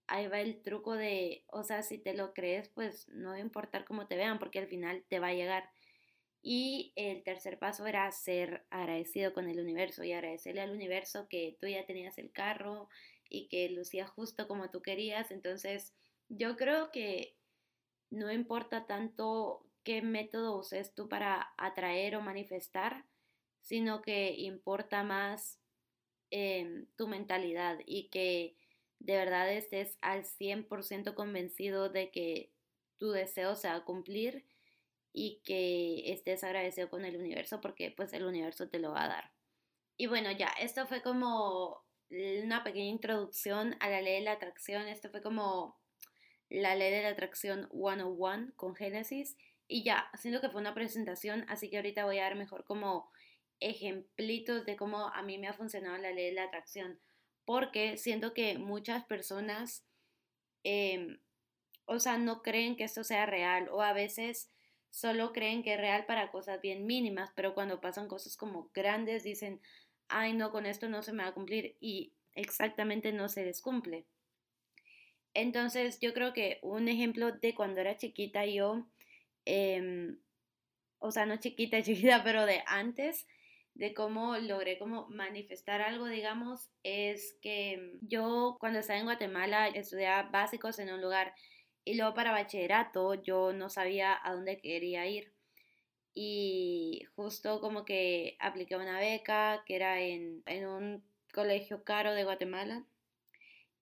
ahí 0.07 0.27
va 0.27 0.41
el 0.41 0.63
truco 0.63 0.95
de, 0.95 1.45
o 1.49 1.63
sea, 1.63 1.83
si 1.83 1.99
te 1.99 2.15
lo 2.15 2.33
crees, 2.35 2.69
pues 2.71 3.09
no 3.09 3.37
importar 3.39 3.85
cómo 3.85 4.07
te 4.07 4.17
vean, 4.17 4.39
porque 4.39 4.59
al 4.59 4.69
final 4.69 5.05
te 5.09 5.21
va 5.21 5.29
a 5.29 5.35
llegar. 5.35 5.71
Y 6.43 6.93
el 6.97 7.23
tercer 7.25 7.59
paso 7.59 7.87
era 7.87 8.11
ser 8.13 8.65
agradecido 8.71 9.33
con 9.33 9.49
el 9.49 9.61
universo 9.61 10.05
y 10.05 10.13
agradecerle 10.13 10.61
al 10.61 10.71
universo 10.71 11.29
que 11.29 11.57
tú 11.61 11.67
ya 11.67 11.85
tenías 11.85 12.17
el 12.19 12.33
carro 12.33 12.89
y 13.29 13.49
que 13.49 13.69
lucía 13.71 14.07
justo 14.07 14.49
como 14.49 14.71
tú 14.71 14.81
querías. 14.81 15.31
Entonces, 15.31 15.95
yo 16.29 16.57
creo 16.57 16.91
que 16.91 17.37
no 18.11 18.33
importa 18.33 18.87
tanto 18.87 19.67
qué 19.83 20.03
método 20.03 20.59
uses 20.59 20.95
tú 20.95 21.09
para 21.09 21.55
atraer 21.57 22.17
o 22.17 22.21
manifestar, 22.21 23.05
sino 23.61 24.03
que 24.03 24.35
importa 24.39 25.03
más 25.03 25.59
em, 26.31 26.87
tu 26.97 27.09
mentalidad 27.09 27.79
y 27.87 28.09
que 28.09 28.57
de 28.99 29.17
verdad 29.17 29.53
estés 29.53 29.97
al 30.01 30.25
100% 30.25 31.15
convencido 31.15 31.89
de 31.89 32.11
que 32.11 32.53
tu 32.99 33.11
deseo 33.11 33.55
se 33.55 33.69
va 33.69 33.77
a 33.77 33.85
cumplir 33.85 34.45
y 35.13 35.41
que 35.45 36.13
estés 36.13 36.45
agradecido 36.45 36.91
con 36.91 37.05
el 37.05 37.17
universo 37.17 37.61
porque 37.61 37.91
pues 37.91 38.13
el 38.13 38.25
universo 38.25 38.69
te 38.69 38.79
lo 38.79 38.93
va 38.93 39.05
a 39.05 39.09
dar. 39.09 39.33
Y 39.97 40.07
bueno, 40.07 40.31
ya, 40.33 40.49
esto 40.61 40.87
fue 40.87 41.03
como 41.03 41.83
una 42.11 42.65
pequeña 42.65 42.91
introducción 42.91 43.77
a 43.81 43.89
la 43.91 44.01
ley 44.01 44.15
de 44.15 44.21
la 44.23 44.33
atracción, 44.33 44.89
esto 44.89 45.11
fue 45.11 45.23
como 45.23 45.77
la 46.51 46.75
ley 46.75 46.91
de 46.91 47.03
la 47.03 47.11
atracción 47.11 47.69
101 47.71 48.53
con 48.57 48.75
Génesis 48.75 49.37
y 49.69 49.83
ya, 49.83 50.11
siento 50.15 50.41
que 50.41 50.49
fue 50.49 50.63
una 50.63 50.75
presentación, 50.75 51.45
así 51.49 51.69
que 51.69 51.77
ahorita 51.77 52.07
voy 52.07 52.19
a 52.19 52.25
dar 52.25 52.37
mejor 52.37 52.65
como 52.65 53.11
ejemplitos 53.61 54.65
de 54.65 54.77
cómo 54.77 55.09
a 55.09 55.23
mí 55.23 55.37
me 55.37 55.47
ha 55.47 55.53
funcionado 55.53 55.99
la 55.99 56.11
ley 56.11 56.27
de 56.27 56.33
la 56.33 56.45
atracción, 56.45 56.99
porque 57.45 57.99
siento 57.99 58.33
que 58.33 58.57
muchas 58.59 59.05
personas, 59.05 59.85
em, 60.65 61.21
o 61.85 61.99
sea, 61.99 62.17
no 62.17 62.43
creen 62.43 62.77
que 62.77 62.85
esto 62.85 63.05
sea 63.05 63.27
real 63.27 63.69
o 63.71 63.83
a 63.83 63.93
veces 63.93 64.51
solo 64.91 65.33
creen 65.33 65.63
que 65.63 65.75
es 65.75 65.81
real 65.81 66.07
para 66.07 66.31
cosas 66.31 66.61
bien 66.63 66.87
mínimas, 66.87 67.31
pero 67.35 67.55
cuando 67.55 67.81
pasan 67.81 68.09
cosas 68.09 68.37
como 68.37 68.71
grandes 68.75 69.23
dicen, 69.23 69.61
ay 70.09 70.33
no, 70.33 70.51
con 70.51 70.67
esto 70.67 70.89
no 70.89 71.03
se 71.03 71.13
me 71.13 71.23
va 71.25 71.31
a 71.31 71.35
cumplir 71.35 71.77
y 71.81 72.15
exactamente 72.35 73.13
no 73.13 73.29
se 73.29 73.45
les 73.45 73.61
cumple. 73.61 74.07
Entonces 75.35 75.99
yo 76.01 76.15
creo 76.15 76.33
que 76.33 76.59
un 76.63 76.89
ejemplo 76.89 77.33
de 77.33 77.55
cuando 77.55 77.81
era 77.81 77.97
chiquita 77.97 78.47
yo, 78.47 78.87
em, 79.45 80.19
o 80.99 81.11
sea, 81.13 81.27
no 81.27 81.39
chiquita, 81.39 81.83
chiquita, 81.83 82.23
pero 82.25 82.47
de 82.47 82.63
antes, 82.67 83.27
de 83.75 83.95
cómo 83.95 84.37
logré 84.39 84.79
como 84.79 85.09
manifestar 85.09 85.81
algo, 85.81 86.07
digamos, 86.07 86.69
es 86.83 87.37
que 87.41 87.99
yo 88.03 88.57
cuando 88.61 88.81
estaba 88.81 88.99
en 88.99 89.05
Guatemala 89.07 89.69
estudiaba 89.69 90.29
básicos 90.31 90.79
en 90.81 90.93
un 90.93 91.01
lugar 91.01 91.35
y 91.85 91.95
luego 91.95 92.13
para 92.15 92.33
bachillerato 92.33 93.15
yo 93.15 93.53
no 93.55 93.71
sabía 93.71 94.19
a 94.23 94.35
dónde 94.35 94.61
quería 94.61 95.07
ir. 95.07 95.33
Y 96.15 97.05
justo 97.17 97.61
como 97.61 97.85
que 97.85 98.37
apliqué 98.41 98.77
una 98.77 98.99
beca 98.99 99.63
que 99.65 99.77
era 99.77 100.01
en, 100.01 100.43
un 100.67 101.03
colegio 101.33 101.85
caro 101.85 102.13
de 102.13 102.25
Guatemala. 102.25 102.85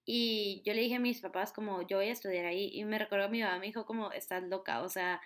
Y 0.06 0.62
yo 0.64 0.72
le 0.72 0.82
dije 0.82 0.96
a 0.96 1.00
mis 1.00 1.20
papás 1.20 1.52
como 1.52 1.82
yo 1.82 1.98
voy 1.98 2.08
a 2.08 2.12
estudiar 2.12 2.46
ahí. 2.46 2.70
Y 2.72 2.84
me 2.84 2.98
recuerdo 2.98 3.28
mi 3.28 3.42
mamá 3.42 3.58
me 3.58 3.66
dijo 3.66 3.84
como 3.86 4.12
estás 4.12 4.44
loca, 4.44 4.82
o 4.82 4.88
sea, 4.88 5.20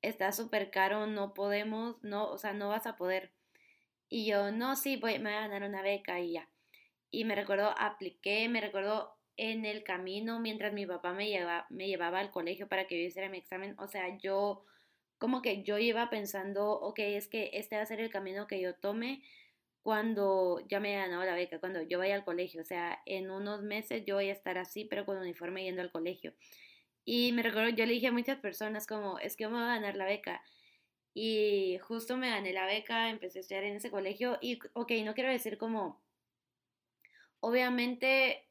está 0.00 0.32
súper 0.32 0.70
caro, 0.70 1.06
no 1.06 1.34
podemos, 1.34 2.02
no, 2.02 2.28
o 2.30 2.38
sea, 2.38 2.54
no 2.54 2.70
vas 2.70 2.86
a 2.86 2.96
poder. 2.96 3.32
Y 4.08 4.26
yo, 4.26 4.50
no, 4.50 4.76
sí, 4.76 4.96
voy, 4.96 5.18
me 5.18 5.34
a 5.34 5.42
ganar 5.42 5.62
una 5.62 5.82
beca 5.82 6.20
y 6.20 6.32
ya. 6.32 6.48
Y 7.10 7.24
me 7.24 7.34
recuerdo, 7.34 7.74
apliqué, 7.78 8.48
me 8.48 8.60
recuerdo 8.60 9.16
en 9.36 9.64
el 9.66 9.84
camino 9.84 10.40
mientras 10.40 10.72
mi 10.72 10.86
papá 10.86 11.12
me, 11.12 11.28
lleva, 11.28 11.66
me 11.70 11.86
llevaba 11.88 12.20
al 12.20 12.30
colegio 12.30 12.68
para 12.68 12.86
que 12.86 13.00
yo 13.00 13.06
hiciera 13.06 13.28
mi 13.28 13.38
examen. 13.38 13.74
O 13.78 13.86
sea, 13.88 14.16
yo 14.18 14.64
como 15.18 15.42
que 15.42 15.62
yo 15.62 15.78
iba 15.78 16.10
pensando, 16.10 16.72
ok, 16.72 16.98
es 17.00 17.28
que 17.28 17.50
este 17.52 17.76
va 17.76 17.82
a 17.82 17.86
ser 17.86 18.00
el 18.00 18.10
camino 18.10 18.46
que 18.46 18.60
yo 18.60 18.74
tome 18.74 19.22
cuando 19.82 20.60
ya 20.68 20.80
me 20.80 20.94
ganado 20.94 21.24
la 21.24 21.34
beca, 21.34 21.58
cuando 21.58 21.82
yo 21.82 21.98
vaya 21.98 22.14
al 22.14 22.24
colegio. 22.24 22.62
O 22.62 22.64
sea, 22.64 23.02
en 23.04 23.30
unos 23.30 23.62
meses 23.62 24.04
yo 24.06 24.16
voy 24.16 24.28
a 24.28 24.32
estar 24.32 24.58
así, 24.58 24.84
pero 24.84 25.04
con 25.04 25.18
uniforme 25.18 25.64
yendo 25.64 25.82
al 25.82 25.90
colegio. 25.90 26.34
Y 27.04 27.32
me 27.32 27.42
recuerdo, 27.42 27.70
yo 27.70 27.84
le 27.84 27.92
dije 27.92 28.06
a 28.08 28.12
muchas 28.12 28.38
personas 28.38 28.86
como, 28.86 29.18
es 29.18 29.36
que 29.36 29.42
yo 29.44 29.50
me 29.50 29.56
voy 29.56 29.64
a 29.64 29.74
ganar 29.74 29.96
la 29.96 30.04
beca. 30.04 30.42
Y 31.14 31.78
justo 31.82 32.16
me 32.16 32.30
gané 32.30 32.52
la 32.52 32.64
beca, 32.64 33.10
empecé 33.10 33.38
a 33.38 33.42
estudiar 33.42 33.64
en 33.64 33.76
ese 33.76 33.90
colegio 33.90 34.38
y, 34.40 34.58
ok, 34.72 34.92
no 35.04 35.14
quiero 35.14 35.30
decir 35.30 35.58
como, 35.58 36.00
obviamente 37.40 38.48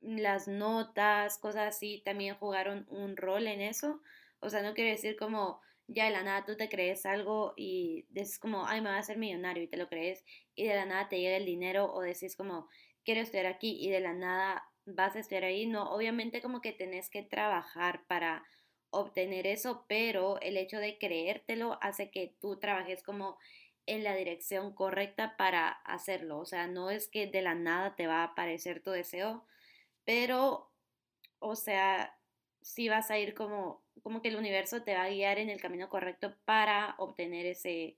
las 0.00 0.48
notas, 0.48 1.38
cosas 1.38 1.68
así, 1.76 2.02
también 2.04 2.34
jugaron 2.34 2.86
un 2.90 3.16
rol 3.16 3.46
en 3.46 3.60
eso. 3.60 4.02
O 4.40 4.50
sea, 4.50 4.62
no 4.62 4.74
quiero 4.74 4.90
decir 4.90 5.16
como 5.16 5.60
ya 5.88 6.06
de 6.06 6.10
la 6.10 6.22
nada 6.22 6.44
tú 6.44 6.56
te 6.56 6.68
crees 6.68 7.06
algo 7.06 7.54
y 7.56 8.06
dices 8.10 8.38
como, 8.38 8.66
ay, 8.66 8.80
me 8.80 8.88
voy 8.88 8.96
a 8.96 9.00
hacer 9.00 9.18
millonario 9.18 9.62
y 9.62 9.68
te 9.68 9.76
lo 9.76 9.88
crees 9.88 10.24
y 10.54 10.66
de 10.66 10.74
la 10.74 10.86
nada 10.86 11.08
te 11.08 11.20
llega 11.20 11.36
el 11.36 11.46
dinero 11.46 11.92
o 11.92 12.00
decís 12.02 12.36
como, 12.36 12.68
quiero 13.04 13.20
estudiar 13.20 13.46
aquí 13.46 13.76
y 13.80 13.90
de 13.90 14.00
la 14.00 14.14
nada 14.14 14.64
vas 14.86 15.16
a 15.16 15.20
estudiar 15.20 15.44
ahí. 15.44 15.66
No, 15.66 15.90
obviamente 15.92 16.40
como 16.42 16.60
que 16.60 16.72
tenés 16.72 17.10
que 17.10 17.22
trabajar 17.22 18.04
para 18.06 18.44
obtener 18.90 19.46
eso, 19.46 19.84
pero 19.88 20.40
el 20.40 20.56
hecho 20.56 20.78
de 20.78 20.98
creértelo 20.98 21.78
hace 21.80 22.10
que 22.10 22.34
tú 22.40 22.58
trabajes 22.58 23.02
como 23.02 23.38
en 23.86 24.04
la 24.04 24.14
dirección 24.14 24.74
correcta 24.74 25.36
para 25.36 25.68
hacerlo. 25.70 26.38
O 26.38 26.44
sea, 26.44 26.66
no 26.66 26.90
es 26.90 27.08
que 27.08 27.26
de 27.26 27.42
la 27.42 27.54
nada 27.54 27.96
te 27.96 28.06
va 28.06 28.20
a 28.20 28.24
aparecer 28.24 28.82
tu 28.82 28.90
deseo, 28.90 29.46
pero, 30.04 30.70
o 31.38 31.56
sea, 31.56 32.18
si 32.62 32.88
vas 32.88 33.10
a 33.10 33.18
ir 33.18 33.34
como, 33.34 33.81
como 34.02 34.22
que 34.22 34.28
el 34.28 34.36
universo 34.36 34.82
te 34.82 34.94
va 34.94 35.04
a 35.04 35.10
guiar 35.10 35.38
en 35.38 35.50
el 35.50 35.60
camino 35.60 35.88
correcto 35.88 36.34
para 36.44 36.94
obtener 36.98 37.46
ese, 37.46 37.96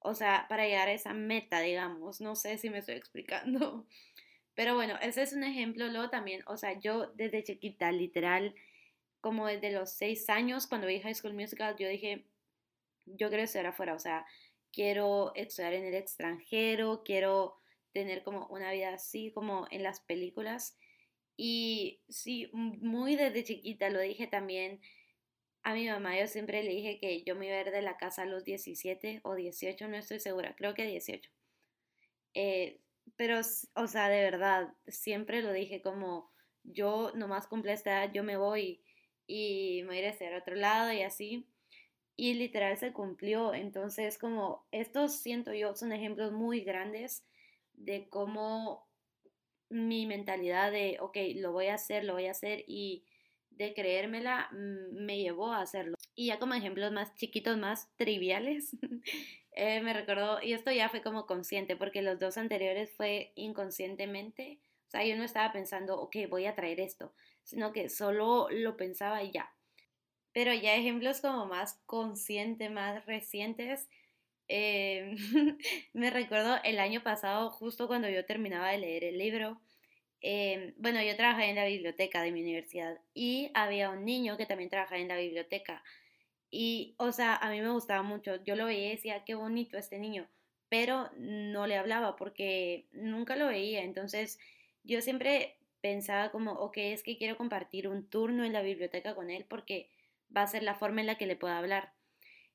o 0.00 0.14
sea, 0.14 0.46
para 0.48 0.66
llegar 0.66 0.88
a 0.88 0.92
esa 0.92 1.14
meta, 1.14 1.60
digamos. 1.60 2.20
No 2.20 2.34
sé 2.34 2.58
si 2.58 2.70
me 2.70 2.78
estoy 2.78 2.96
explicando. 2.96 3.86
Pero 4.54 4.74
bueno, 4.74 4.96
ese 5.00 5.22
es 5.22 5.32
un 5.32 5.44
ejemplo. 5.44 5.86
Luego 5.88 6.10
también, 6.10 6.42
o 6.46 6.56
sea, 6.56 6.78
yo 6.80 7.08
desde 7.14 7.44
chiquita, 7.44 7.92
literal, 7.92 8.54
como 9.20 9.46
desde 9.46 9.70
los 9.72 9.92
seis 9.92 10.28
años, 10.30 10.66
cuando 10.66 10.86
vi 10.86 11.00
High 11.00 11.14
School 11.14 11.34
Musical, 11.34 11.76
yo 11.78 11.88
dije, 11.88 12.24
yo 13.06 13.28
quiero 13.28 13.44
estudiar 13.44 13.66
afuera, 13.66 13.94
o 13.94 13.98
sea, 13.98 14.26
quiero 14.72 15.32
estudiar 15.34 15.74
en 15.74 15.84
el 15.84 15.94
extranjero, 15.94 17.02
quiero 17.04 17.58
tener 17.92 18.22
como 18.22 18.46
una 18.48 18.72
vida 18.72 18.94
así 18.94 19.30
como 19.32 19.66
en 19.70 19.82
las 19.82 20.00
películas. 20.00 20.76
Y 21.36 22.00
sí, 22.08 22.50
muy 22.52 23.16
desde 23.16 23.44
chiquita 23.44 23.90
lo 23.90 24.00
dije 24.00 24.26
también 24.26 24.80
a 25.62 25.74
mi 25.74 25.88
mamá. 25.88 26.18
Yo 26.18 26.26
siempre 26.26 26.62
le 26.62 26.70
dije 26.70 26.98
que 26.98 27.22
yo 27.22 27.34
me 27.34 27.46
iba 27.46 27.56
a 27.56 27.60
ir 27.60 27.70
de 27.70 27.82
la 27.82 27.96
casa 27.96 28.22
a 28.22 28.26
los 28.26 28.44
17 28.44 29.20
o 29.24 29.34
18, 29.34 29.88
no 29.88 29.96
estoy 29.96 30.20
segura, 30.20 30.54
creo 30.56 30.74
que 30.74 30.86
18. 30.86 31.30
Eh, 32.34 32.80
pero, 33.16 33.40
o 33.74 33.86
sea, 33.86 34.08
de 34.08 34.22
verdad, 34.22 34.74
siempre 34.86 35.42
lo 35.42 35.52
dije 35.52 35.82
como 35.82 36.30
yo 36.64 37.12
nomás 37.14 37.46
cumple 37.46 37.72
esta 37.72 38.04
edad, 38.04 38.12
yo 38.12 38.22
me 38.22 38.36
voy 38.36 38.82
y 39.26 39.80
me 39.82 39.88
voy 39.88 39.96
a 39.96 40.00
ir 40.00 40.06
a 40.06 40.10
hacer 40.10 40.34
otro 40.34 40.54
lado 40.54 40.92
y 40.92 41.02
así. 41.02 41.46
Y 42.16 42.34
literal 42.34 42.76
se 42.78 42.92
cumplió. 42.92 43.54
Entonces, 43.54 44.18
como 44.18 44.66
estos 44.72 45.12
siento 45.20 45.54
yo 45.54 45.74
son 45.76 45.92
ejemplos 45.92 46.32
muy 46.32 46.60
grandes 46.62 47.24
de 47.74 48.08
cómo 48.08 48.88
mi 49.70 50.06
mentalidad 50.06 50.72
de, 50.72 50.98
ok, 51.00 51.16
lo 51.36 51.52
voy 51.52 51.66
a 51.66 51.74
hacer, 51.74 52.04
lo 52.04 52.14
voy 52.14 52.26
a 52.26 52.32
hacer 52.32 52.64
y 52.66 53.04
de 53.58 53.74
creérmela 53.74 54.48
mm, 54.52 55.04
me 55.04 55.18
llevó 55.18 55.52
a 55.52 55.60
hacerlo. 55.60 55.96
Y 56.14 56.26
ya 56.26 56.38
como 56.38 56.54
ejemplos 56.54 56.92
más 56.92 57.14
chiquitos, 57.16 57.58
más 57.58 57.94
triviales, 57.96 58.70
eh, 59.52 59.80
me 59.80 59.92
recordó, 59.92 60.40
y 60.42 60.52
esto 60.52 60.70
ya 60.70 60.88
fue 60.88 61.02
como 61.02 61.26
consciente, 61.26 61.76
porque 61.76 62.00
los 62.02 62.18
dos 62.18 62.38
anteriores 62.38 62.90
fue 62.96 63.32
inconscientemente, 63.34 64.60
o 64.86 64.90
sea, 64.90 65.04
yo 65.04 65.16
no 65.16 65.24
estaba 65.24 65.52
pensando, 65.52 66.00
ok, 66.00 66.16
voy 66.30 66.46
a 66.46 66.54
traer 66.54 66.80
esto, 66.80 67.12
sino 67.44 67.72
que 67.72 67.90
solo 67.90 68.48
lo 68.50 68.76
pensaba 68.76 69.22
y 69.22 69.32
ya. 69.32 69.52
Pero 70.32 70.54
ya 70.54 70.74
ejemplos 70.74 71.20
como 71.20 71.46
más 71.46 71.80
conscientes, 71.84 72.70
más 72.70 73.04
recientes, 73.04 73.88
eh, 74.48 75.14
me 75.92 76.10
recuerdo 76.10 76.56
el 76.64 76.78
año 76.78 77.02
pasado, 77.02 77.50
justo 77.50 77.86
cuando 77.86 78.08
yo 78.08 78.24
terminaba 78.24 78.70
de 78.70 78.78
leer 78.78 79.04
el 79.04 79.18
libro, 79.18 79.60
eh, 80.20 80.74
bueno, 80.78 81.02
yo 81.02 81.16
trabajé 81.16 81.50
en 81.50 81.56
la 81.56 81.66
biblioteca 81.66 82.22
de 82.22 82.32
mi 82.32 82.42
universidad 82.42 82.98
y 83.14 83.50
había 83.54 83.90
un 83.90 84.04
niño 84.04 84.36
que 84.36 84.46
también 84.46 84.70
trabajaba 84.70 85.00
en 85.00 85.08
la 85.08 85.16
biblioteca. 85.16 85.82
Y, 86.50 86.94
o 86.98 87.12
sea, 87.12 87.36
a 87.36 87.50
mí 87.50 87.60
me 87.60 87.70
gustaba 87.70 88.02
mucho. 88.02 88.42
Yo 88.44 88.56
lo 88.56 88.66
veía 88.66 88.88
y 88.88 88.96
decía, 88.96 89.24
qué 89.24 89.34
bonito 89.34 89.78
este 89.78 89.98
niño, 89.98 90.28
pero 90.68 91.10
no 91.16 91.66
le 91.66 91.76
hablaba 91.76 92.16
porque 92.16 92.86
nunca 92.92 93.36
lo 93.36 93.48
veía. 93.48 93.82
Entonces, 93.82 94.38
yo 94.84 95.00
siempre 95.02 95.56
pensaba 95.80 96.30
como, 96.30 96.52
ok, 96.52 96.78
es 96.78 97.02
que 97.02 97.16
quiero 97.18 97.36
compartir 97.36 97.88
un 97.88 98.08
turno 98.08 98.44
en 98.44 98.52
la 98.52 98.62
biblioteca 98.62 99.14
con 99.14 99.30
él 99.30 99.44
porque 99.48 99.88
va 100.34 100.42
a 100.42 100.46
ser 100.46 100.62
la 100.62 100.74
forma 100.74 101.00
en 101.00 101.06
la 101.06 101.18
que 101.18 101.26
le 101.26 101.36
pueda 101.36 101.58
hablar. 101.58 101.92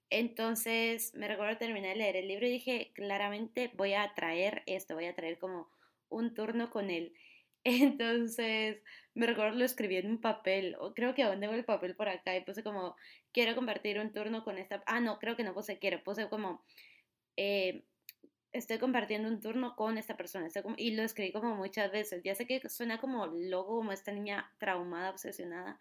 Entonces, 0.09 1.13
me 1.15 1.27
recuerdo 1.27 1.57
terminar 1.57 1.93
de 1.93 1.95
leer 1.97 2.15
el 2.17 2.27
libro 2.27 2.45
y 2.45 2.51
dije, 2.51 2.91
claramente 2.93 3.71
voy 3.75 3.93
a 3.93 4.13
traer 4.13 4.63
esto, 4.67 4.95
voy 4.95 5.05
a 5.05 5.15
traer 5.15 5.39
como 5.39 5.69
un 6.09 6.33
turno 6.33 6.69
con 6.69 6.89
él. 6.91 7.13
Entonces, 7.63 8.81
me 9.13 9.25
recuerdo 9.25 9.57
lo 9.57 9.65
escribí 9.65 9.95
en 9.97 10.09
un 10.09 10.21
papel, 10.21 10.75
o 10.79 10.93
creo 10.93 11.13
que 11.15 11.23
aún 11.23 11.39
tengo 11.39 11.53
el 11.53 11.65
papel 11.65 11.95
por 11.95 12.09
acá, 12.09 12.35
y 12.35 12.41
puse 12.43 12.63
como, 12.63 12.95
quiero 13.31 13.55
compartir 13.55 13.99
un 13.99 14.11
turno 14.11 14.43
con 14.43 14.57
esta, 14.57 14.83
ah, 14.85 14.99
no, 14.99 15.19
creo 15.19 15.35
que 15.37 15.43
no 15.43 15.53
puse 15.53 15.79
quiero, 15.79 16.03
puse 16.03 16.27
como, 16.29 16.63
eh, 17.37 17.83
estoy 18.51 18.79
compartiendo 18.79 19.29
un 19.29 19.39
turno 19.39 19.75
con 19.75 19.97
esta 19.97 20.17
persona, 20.17 20.47
y 20.77 20.91
lo 20.91 21.03
escribí 21.03 21.31
como 21.31 21.55
muchas 21.55 21.91
veces, 21.91 22.21
ya 22.23 22.35
sé 22.35 22.45
que 22.47 22.67
suena 22.69 22.99
como 22.99 23.27
loco, 23.27 23.77
como 23.77 23.91
esta 23.93 24.11
niña 24.11 24.51
traumada, 24.57 25.11
obsesionada, 25.11 25.79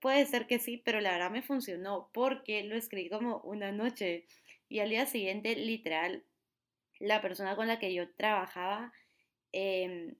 puede 0.00 0.24
ser 0.26 0.46
que 0.46 0.58
sí, 0.58 0.78
pero 0.84 1.00
la 1.00 1.12
verdad 1.12 1.30
me 1.30 1.42
funcionó, 1.42 2.10
porque 2.12 2.62
lo 2.64 2.76
escribí 2.76 3.08
como 3.08 3.38
una 3.40 3.72
noche, 3.72 4.26
y 4.68 4.80
al 4.80 4.90
día 4.90 5.06
siguiente, 5.06 5.56
literal, 5.56 6.24
la 7.00 7.20
persona 7.20 7.56
con 7.56 7.66
la 7.66 7.78
que 7.78 7.92
yo 7.92 8.10
trabajaba, 8.12 8.92
eh, 9.52 10.14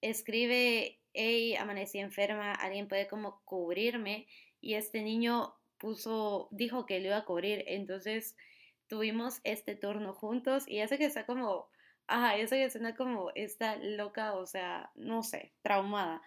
escribe, 0.00 1.00
hey, 1.12 1.56
amanecí 1.56 1.98
enferma, 1.98 2.52
alguien 2.52 2.88
puede 2.88 3.08
como 3.08 3.42
cubrirme 3.44 4.26
y 4.60 4.74
este 4.74 5.02
niño 5.02 5.54
puso, 5.78 6.48
dijo 6.50 6.86
que 6.86 7.00
lo 7.00 7.06
iba 7.06 7.16
a 7.18 7.24
cubrir, 7.24 7.64
entonces 7.66 8.36
tuvimos 8.86 9.40
este 9.44 9.76
turno 9.76 10.12
juntos 10.12 10.68
y 10.68 10.80
hace 10.80 10.98
que 10.98 11.06
está 11.06 11.24
como, 11.26 11.68
ajá, 12.06 12.36
eso 12.36 12.56
que 12.56 12.70
suena 12.70 12.94
como 12.94 13.30
esta 13.34 13.76
loca, 13.76 14.34
o 14.34 14.46
sea, 14.46 14.90
no 14.94 15.22
sé, 15.22 15.52
traumada. 15.62 16.22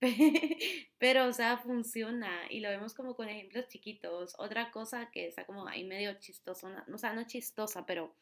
Pero, 0.98 1.26
o 1.26 1.32
sea, 1.32 1.58
funciona 1.58 2.30
y 2.48 2.60
lo 2.60 2.70
vemos 2.70 2.94
como 2.94 3.14
con 3.14 3.28
ejemplos 3.28 3.68
chiquitos. 3.68 4.34
Otra 4.38 4.70
cosa 4.70 5.10
que 5.10 5.26
está 5.26 5.44
como 5.44 5.66
ahí 5.68 5.84
medio 5.84 6.14
chistosa, 6.14 6.84
o 6.92 6.98
sea, 6.98 7.12
no 7.12 7.24
chistosa, 7.24 7.84
pero 7.86 8.14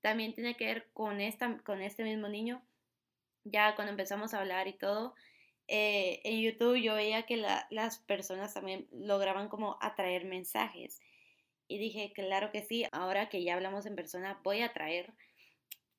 también 0.00 0.32
tiene 0.32 0.56
que 0.56 0.66
ver 0.66 0.88
con, 0.92 1.20
esta, 1.20 1.58
con 1.64 1.82
este 1.82 2.04
mismo 2.04 2.28
niño 2.28 2.62
ya 3.44 3.74
cuando 3.74 3.90
empezamos 3.90 4.34
a 4.34 4.40
hablar 4.40 4.68
y 4.68 4.72
todo, 4.74 5.14
eh, 5.68 6.20
en 6.24 6.40
YouTube 6.40 6.76
yo 6.76 6.94
veía 6.94 7.24
que 7.24 7.36
las 7.36 7.98
personas 8.00 8.54
también 8.54 8.88
lograban 8.92 9.48
como 9.48 9.78
atraer 9.80 10.24
mensajes. 10.24 11.00
Y 11.68 11.78
dije, 11.78 12.12
claro 12.14 12.50
que 12.52 12.62
sí, 12.62 12.84
ahora 12.92 13.28
que 13.28 13.42
ya 13.42 13.54
hablamos 13.54 13.86
en 13.86 13.96
persona, 13.96 14.40
voy 14.42 14.60
a 14.60 14.72
traer 14.72 15.12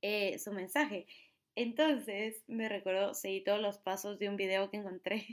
eh, 0.01 0.37
su 0.39 0.51
mensaje. 0.51 1.07
Entonces 1.55 2.43
me 2.47 2.69
recuerdo, 2.69 3.13
seguí 3.13 3.43
todos 3.43 3.61
los 3.61 3.79
pasos 3.79 4.19
de 4.19 4.29
un 4.29 4.37
video 4.37 4.69
que 4.69 4.77
encontré. 4.77 5.25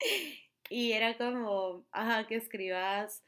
y 0.70 0.92
era 0.92 1.16
como, 1.16 1.86
ajá, 1.92 2.26
que 2.26 2.36
escribas 2.36 3.22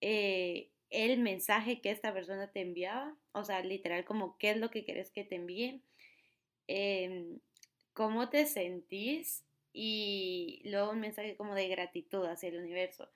eh, 0.00 0.70
el 0.90 1.18
mensaje 1.20 1.80
que 1.80 1.90
esta 1.90 2.12
persona 2.14 2.50
te 2.52 2.60
enviaba. 2.60 3.16
O 3.32 3.44
sea, 3.44 3.60
literal, 3.62 4.04
como 4.04 4.38
qué 4.38 4.50
es 4.50 4.56
lo 4.58 4.70
que 4.70 4.84
quieres 4.84 5.10
que 5.10 5.24
te 5.24 5.36
envíen 5.36 5.82
Em, 6.68 7.38
cómo 7.96 8.28
te 8.28 8.44
sentís 8.44 9.42
y 9.72 10.60
luego 10.64 10.92
un 10.92 11.00
mensaje 11.00 11.34
como 11.34 11.54
de 11.54 11.66
gratitud 11.68 12.26
hacia 12.26 12.50
el 12.50 12.58
universo. 12.58 13.08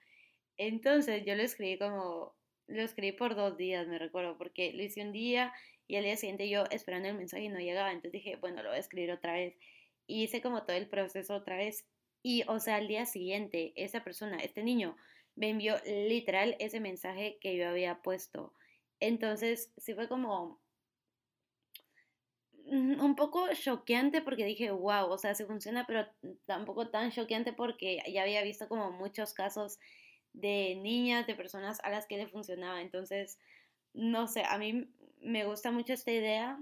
Entonces 0.56 1.22
yo 1.26 1.34
lo 1.34 1.42
escribí 1.42 1.78
como, 1.78 2.34
lo 2.66 2.82
escribí 2.82 3.12
por 3.12 3.34
dos 3.34 3.58
días, 3.58 3.86
me 3.86 3.98
recuerdo, 3.98 4.38
porque 4.38 4.72
lo 4.72 4.82
hice 4.82 5.02
un 5.02 5.12
día 5.12 5.52
y 5.86 5.96
al 5.96 6.04
día 6.04 6.16
siguiente 6.16 6.48
yo 6.48 6.64
esperando 6.70 7.08
el 7.08 7.16
mensaje 7.16 7.44
y 7.44 7.48
no 7.50 7.58
llegaba, 7.58 7.90
entonces 7.90 8.12
dije, 8.12 8.36
bueno, 8.36 8.62
lo 8.62 8.70
voy 8.70 8.78
a 8.78 8.80
escribir 8.80 9.12
otra 9.12 9.34
vez. 9.34 9.54
Y 10.06 10.22
hice 10.24 10.40
como 10.40 10.62
todo 10.62 10.76
el 10.76 10.88
proceso 10.88 11.34
otra 11.34 11.56
vez. 11.56 11.84
Y, 12.22 12.44
o 12.48 12.58
sea, 12.58 12.76
al 12.76 12.88
día 12.88 13.04
siguiente, 13.06 13.74
esa 13.76 14.02
persona, 14.02 14.38
este 14.38 14.62
niño, 14.62 14.96
me 15.36 15.50
envió 15.50 15.76
literal 15.84 16.56
ese 16.58 16.80
mensaje 16.80 17.38
que 17.40 17.56
yo 17.56 17.68
había 17.68 18.02
puesto. 18.02 18.54
Entonces, 18.98 19.72
sí 19.76 19.94
fue 19.94 20.08
como, 20.08 20.60
un 22.70 23.16
poco 23.16 23.48
choqueante 23.52 24.22
porque 24.22 24.44
dije, 24.44 24.70
wow, 24.70 25.11
o 25.11 25.18
sea, 25.18 25.35
sí 25.35 25.44
funciona, 25.44 25.87
pero 25.87 26.06
tampoco 26.46 26.88
tan 26.88 27.11
choqueante 27.11 27.52
porque 27.52 28.00
ya 28.12 28.22
había 28.22 28.42
visto 28.42 28.68
como 28.68 28.92
muchos 28.92 29.35
casos 29.35 29.78
de 30.33 30.76
niñas, 30.76 31.26
de 31.26 31.35
personas 31.35 31.80
a 31.83 31.90
las 31.90 32.06
que 32.06 32.16
le 32.16 32.28
funcionaba. 32.28 32.80
Entonces, 32.80 33.38
no 33.92 34.28
sé, 34.28 34.44
a 34.44 34.56
mí 34.59 34.88
me 35.20 35.44
gusta 35.44 35.72
mucho 35.72 35.92
esta 35.92 36.12
idea. 36.12 36.59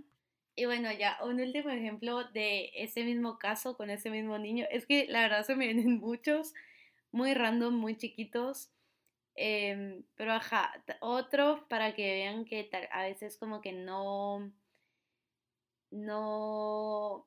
Y 0.56 0.64
bueno, 0.64 0.90
ya 0.92 1.18
un 1.22 1.40
último 1.40 1.70
ejemplo 1.70 2.24
de 2.24 2.70
ese 2.74 3.04
mismo 3.04 3.38
caso 3.38 3.76
con 3.76 3.90
ese 3.90 4.10
mismo 4.10 4.38
niño. 4.38 4.66
Es 4.70 4.86
que 4.86 5.06
la 5.08 5.20
verdad 5.22 5.44
se 5.44 5.56
me 5.56 5.66
vienen 5.66 5.98
muchos, 6.00 6.54
muy 7.12 7.34
random, 7.34 7.74
muy 7.74 7.96
chiquitos. 7.96 8.70
Em, 9.34 10.04
pero 10.16 10.32
ajá, 10.32 10.72
otro 11.00 11.66
para 11.68 11.94
que 11.94 12.02
vean 12.12 12.44
que 12.44 12.68
a 12.90 13.02
veces 13.02 13.36
como 13.38 13.60
que 13.60 13.72
no 13.72 14.52
no 15.90 17.26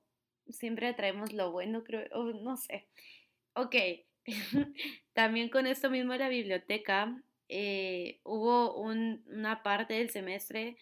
siempre 0.49 0.87
atraemos 0.87 1.33
lo 1.33 1.51
bueno, 1.51 1.83
creo, 1.83 2.07
no 2.33 2.57
sé. 2.57 2.87
Ok, 3.53 3.75
también 5.13 5.49
con 5.49 5.67
esto 5.67 5.89
mismo 5.89 6.13
la 6.15 6.29
biblioteca, 6.29 7.21
eh, 7.49 8.19
hubo 8.23 8.75
una 8.77 9.63
parte 9.63 9.95
del 9.95 10.09
semestre 10.09 10.77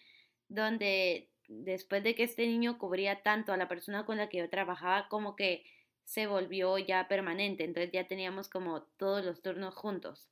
donde 0.48 1.30
después 1.48 2.02
de 2.04 2.14
que 2.14 2.22
este 2.22 2.46
niño 2.46 2.78
cubría 2.78 3.22
tanto 3.22 3.52
a 3.52 3.56
la 3.56 3.68
persona 3.68 4.06
con 4.06 4.18
la 4.18 4.28
que 4.28 4.38
yo 4.38 4.48
trabajaba, 4.48 5.08
como 5.08 5.34
que 5.34 5.64
se 6.04 6.26
volvió 6.26 6.78
ya 6.78 7.08
permanente, 7.08 7.64
entonces 7.64 7.92
ya 7.92 8.06
teníamos 8.06 8.48
como 8.48 8.82
todos 8.82 9.24
los 9.24 9.42
turnos 9.42 9.74
juntos. 9.74 10.28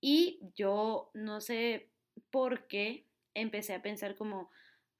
Y 0.00 0.40
yo 0.56 1.10
no 1.14 1.40
sé 1.40 1.88
por 2.30 2.66
qué 2.66 3.06
empecé 3.34 3.74
a 3.74 3.82
pensar 3.82 4.16
como, 4.16 4.50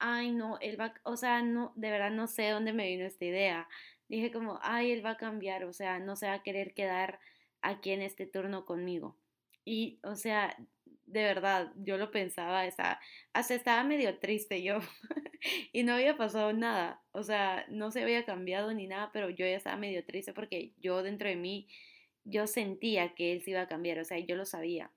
ay, 0.02 0.32
no, 0.32 0.58
él 0.60 0.78
va, 0.80 0.94
o 1.04 1.16
sea, 1.16 1.42
no, 1.42 1.72
de 1.76 1.90
verdad 1.90 2.10
no 2.10 2.26
sé 2.26 2.50
dónde 2.50 2.72
me 2.72 2.88
vino 2.88 3.06
esta 3.06 3.24
idea. 3.24 3.68
Dije 4.08 4.32
como, 4.32 4.58
ay, 4.62 4.90
él 4.90 5.04
va 5.04 5.10
a 5.12 5.16
cambiar, 5.16 5.64
o 5.64 5.72
sea, 5.72 6.00
no 6.00 6.16
se 6.16 6.26
va 6.26 6.34
a 6.34 6.42
querer 6.42 6.74
quedar 6.74 7.20
aquí 7.62 7.92
en 7.92 8.02
este 8.02 8.26
turno 8.26 8.66
conmigo. 8.66 9.16
Y, 9.64 10.00
o 10.02 10.16
sea, 10.16 10.56
de 11.06 11.22
verdad, 11.22 11.72
yo 11.76 11.98
lo 11.98 12.10
pensaba, 12.10 12.62
hasta 12.62 13.54
estaba 13.54 13.84
medio 13.84 14.18
triste 14.18 14.62
yo 14.62 14.78
y 15.72 15.84
no 15.84 15.94
había 15.94 16.16
pasado 16.16 16.52
nada, 16.52 17.00
o 17.12 17.22
sea, 17.22 17.64
no 17.68 17.92
se 17.92 18.02
había 18.02 18.24
cambiado 18.24 18.72
ni 18.74 18.88
nada, 18.88 19.10
pero 19.12 19.30
yo 19.30 19.46
ya 19.46 19.56
estaba 19.56 19.76
medio 19.76 20.04
triste 20.04 20.32
porque 20.32 20.72
yo 20.78 21.02
dentro 21.04 21.28
de 21.28 21.36
mí, 21.36 21.68
yo 22.24 22.46
sentía 22.48 23.14
que 23.14 23.32
él 23.32 23.42
se 23.42 23.50
iba 23.52 23.62
a 23.62 23.68
cambiar, 23.68 24.00
o 24.00 24.04
sea, 24.04 24.18
yo 24.18 24.34
lo 24.34 24.46
sabía. 24.46 24.90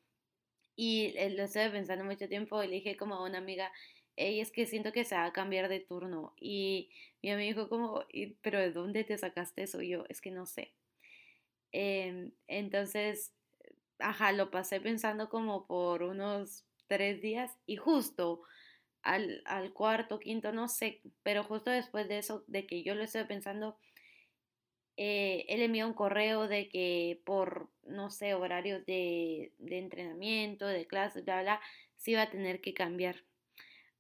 Y 0.75 1.13
eh, 1.15 1.29
lo 1.29 1.43
estuve 1.43 1.69
pensando 1.69 2.03
mucho 2.03 2.27
tiempo 2.27 2.61
y 2.63 2.67
dije 2.67 2.97
como 2.97 3.15
a 3.15 3.23
una 3.23 3.37
amiga, 3.37 3.71
y 4.17 4.39
es 4.39 4.51
que 4.51 4.65
siento 4.65 4.91
que 4.91 5.05
se 5.05 5.15
va 5.15 5.25
a 5.25 5.33
cambiar 5.33 5.69
de 5.69 5.79
turno. 5.79 6.33
Y 6.39 6.89
mi 7.21 7.31
amigo 7.31 7.69
como, 7.69 8.03
pero 8.41 8.59
¿de 8.59 8.71
dónde 8.71 9.03
te 9.03 9.17
sacaste 9.17 9.63
eso? 9.63 9.81
Y 9.81 9.89
yo, 9.89 10.05
es 10.09 10.21
que 10.21 10.31
no 10.31 10.45
sé. 10.45 10.73
Em, 11.71 12.31
entonces, 12.47 13.33
ajá, 13.99 14.31
lo 14.31 14.51
pasé 14.51 14.79
pensando 14.79 15.29
como 15.29 15.67
por 15.67 16.03
unos 16.03 16.65
tres 16.87 17.21
días 17.21 17.51
y 17.65 17.75
justo 17.77 18.43
al, 19.03 19.41
al, 19.45 19.73
cuarto, 19.73 20.19
quinto, 20.19 20.51
no 20.53 20.67
sé, 20.67 21.01
pero 21.23 21.43
justo 21.43 21.71
después 21.71 22.07
de 22.07 22.19
eso, 22.19 22.43
de 22.47 22.65
que 22.65 22.83
yo 22.83 22.95
lo 22.95 23.03
estoy 23.03 23.25
pensando, 23.25 23.77
eh, 24.97 25.45
él 25.49 25.61
envió 25.61 25.87
un 25.87 25.93
correo 25.93 26.47
de 26.47 26.69
que 26.69 27.21
por, 27.25 27.69
no 27.83 28.09
sé, 28.09 28.33
horarios 28.33 28.85
de, 28.85 29.51
de 29.59 29.79
entrenamiento, 29.79 30.67
de 30.67 30.87
clases, 30.87 31.25
bla, 31.25 31.41
bla, 31.41 31.61
se 31.97 32.11
iba 32.11 32.21
a 32.21 32.29
tener 32.29 32.61
que 32.61 32.73
cambiar. 32.73 33.17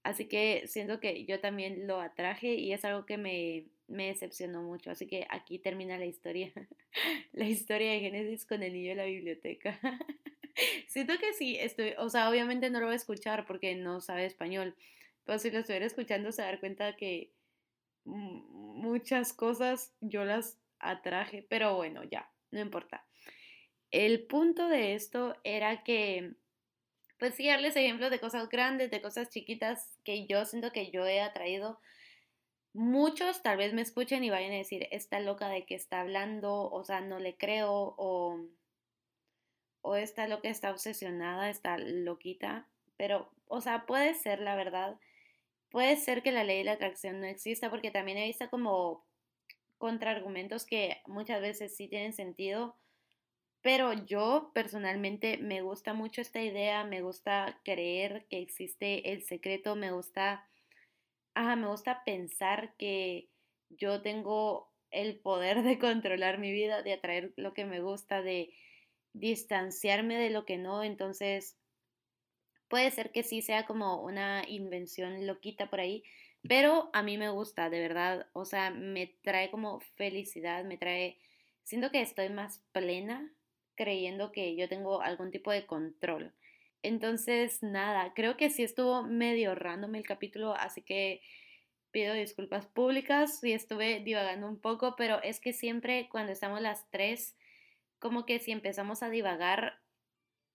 Así 0.05 0.25
que 0.25 0.67
siento 0.67 0.99
que 0.99 1.25
yo 1.25 1.39
también 1.39 1.87
lo 1.87 1.99
atraje 1.99 2.53
y 2.53 2.73
es 2.73 2.85
algo 2.85 3.07
que 3.07 3.17
me, 3.17 3.65
me 3.87 4.05
decepcionó 4.05 4.61
mucho. 4.61 4.91
Así 4.91 5.07
que 5.07 5.25
aquí 5.31 5.57
termina 5.57 5.97
la 5.97 6.05
historia. 6.05 6.53
la 7.33 7.45
historia 7.45 7.91
de 7.91 8.01
Génesis 8.01 8.45
con 8.45 8.61
el 8.61 8.73
niño 8.73 8.89
de 8.89 8.95
la 8.97 9.05
biblioteca. 9.05 9.79
Siento 10.87 11.17
que 11.17 11.33
sí, 11.33 11.57
estoy, 11.59 11.95
o 11.97 12.07
sea, 12.09 12.29
obviamente 12.29 12.69
no 12.69 12.79
lo 12.79 12.85
voy 12.85 12.93
a 12.93 12.97
escuchar 12.97 13.47
porque 13.47 13.73
no 13.73 13.99
sabe 13.99 14.27
español. 14.27 14.75
Pero 15.23 15.39
si 15.39 15.49
lo 15.49 15.57
estuviera 15.57 15.87
escuchando 15.87 16.31
se 16.31 16.43
dar 16.43 16.59
cuenta 16.59 16.95
que 16.95 17.31
muchas 18.03 19.33
cosas 19.33 19.91
yo 20.01 20.23
las 20.23 20.59
atraje. 20.77 21.47
Pero 21.49 21.77
bueno, 21.77 22.03
ya, 22.03 22.31
no 22.51 22.59
importa. 22.59 23.07
El 23.89 24.27
punto 24.27 24.67
de 24.67 24.93
esto 24.93 25.35
era 25.43 25.83
que, 25.83 26.35
pues 27.17 27.35
sí, 27.35 27.47
darles 27.47 27.75
ejemplos 27.75 28.11
de 28.11 28.19
cosas 28.19 28.49
grandes, 28.49 28.91
de 28.91 29.01
cosas 29.01 29.29
chiquitas 29.29 29.97
que 30.03 30.25
yo 30.27 30.45
siento 30.45 30.71
que 30.71 30.91
yo 30.91 31.05
he 31.05 31.21
atraído. 31.21 31.79
Muchos 32.73 33.41
tal 33.41 33.57
vez 33.57 33.73
me 33.73 33.81
escuchen 33.81 34.23
y 34.23 34.29
vayan 34.29 34.51
a 34.51 34.57
decir, 34.57 34.87
está 34.91 35.19
loca 35.19 35.47
de 35.47 35.65
que 35.65 35.75
está 35.75 36.01
hablando, 36.01 36.69
o 36.69 36.83
sea, 36.83 37.01
no 37.01 37.19
le 37.19 37.37
creo, 37.37 37.95
o, 37.97 38.49
o 39.81 39.95
loca, 40.27 40.49
está 40.49 40.71
obsesionada, 40.71 41.49
está 41.49 41.77
loquita, 41.77 42.67
pero, 42.97 43.31
o 43.47 43.61
sea, 43.61 43.85
puede 43.85 44.13
ser 44.13 44.41
la 44.41 44.55
verdad, 44.55 44.99
puede 45.69 45.95
ser 45.95 46.21
que 46.21 46.31
la 46.31 46.43
ley 46.43 46.59
de 46.59 46.63
la 46.65 46.73
atracción 46.73 47.21
no 47.21 47.27
exista, 47.27 47.69
porque 47.69 47.91
también 47.91 48.17
he 48.17 48.25
visto 48.25 48.49
como 48.49 49.05
contraargumentos 49.77 50.65
que 50.65 51.01
muchas 51.05 51.41
veces 51.41 51.75
sí 51.77 51.87
tienen 51.87 52.13
sentido, 52.13 52.75
pero 53.65 53.93
yo 53.93 54.51
personalmente 54.53 55.39
me 55.39 55.63
gusta 55.63 55.95
mucho 55.95 56.21
esta 56.21 56.39
idea, 56.39 56.83
me 56.83 57.01
gusta 57.01 57.59
creer 57.65 58.27
que 58.29 58.39
existe 58.39 59.11
el 59.11 59.23
secreto, 59.23 59.75
me 59.75 59.91
gusta 59.91 60.47
ajá, 61.33 61.55
me 61.55 61.65
gusta 61.65 62.03
pensar 62.05 62.75
que 62.77 63.27
yo 63.69 64.03
tengo 64.03 64.71
el 64.91 65.17
poder 65.17 65.63
de 65.63 65.79
controlar 65.79 66.37
mi 66.37 66.51
vida, 66.51 66.83
de 66.83 66.93
atraer 66.93 67.33
lo 67.37 67.55
que 67.55 67.65
me 67.65 67.81
gusta, 67.81 68.21
de 68.21 68.53
distanciarme 69.13 70.19
de 70.19 70.29
lo 70.29 70.45
que 70.45 70.59
no. 70.59 70.83
Entonces, 70.83 71.57
puede 72.67 72.91
ser 72.91 73.11
que 73.11 73.23
sí 73.23 73.41
sea 73.41 73.65
como 73.65 73.99
una 74.03 74.43
invención 74.47 75.25
loquita 75.25 75.71
por 75.71 75.79
ahí, 75.79 76.03
pero 76.47 76.91
a 76.93 77.01
mí 77.01 77.17
me 77.17 77.29
gusta, 77.29 77.71
de 77.71 77.79
verdad. 77.79 78.27
O 78.33 78.45
sea, 78.45 78.69
me 78.69 79.07
trae 79.23 79.49
como 79.49 79.79
felicidad, 79.79 80.63
me 80.65 80.77
trae, 80.77 81.17
siento 81.63 81.89
que 81.89 82.01
estoy 82.01 82.29
más 82.29 82.63
plena 82.71 83.35
creyendo 83.75 84.31
que 84.31 84.55
yo 84.55 84.67
tengo 84.69 85.01
algún 85.01 85.31
tipo 85.31 85.51
de 85.51 85.65
control. 85.65 86.33
Entonces, 86.83 87.63
nada, 87.63 88.13
creo 88.13 88.37
que 88.37 88.49
sí 88.49 88.63
estuvo 88.63 89.03
medio 89.03 89.55
random 89.55 89.95
el 89.95 90.05
capítulo, 90.05 90.53
así 90.53 90.81
que 90.81 91.21
pido 91.91 92.13
disculpas 92.13 92.67
públicas 92.67 93.39
si 93.39 93.53
estuve 93.53 94.01
divagando 94.01 94.47
un 94.47 94.59
poco, 94.59 94.95
pero 94.95 95.21
es 95.23 95.39
que 95.39 95.53
siempre 95.53 96.09
cuando 96.11 96.31
estamos 96.31 96.61
las 96.61 96.89
tres, 96.91 97.35
como 97.99 98.25
que 98.25 98.39
si 98.39 98.51
empezamos 98.51 99.01
a 99.01 99.09
divagar, 99.09 99.79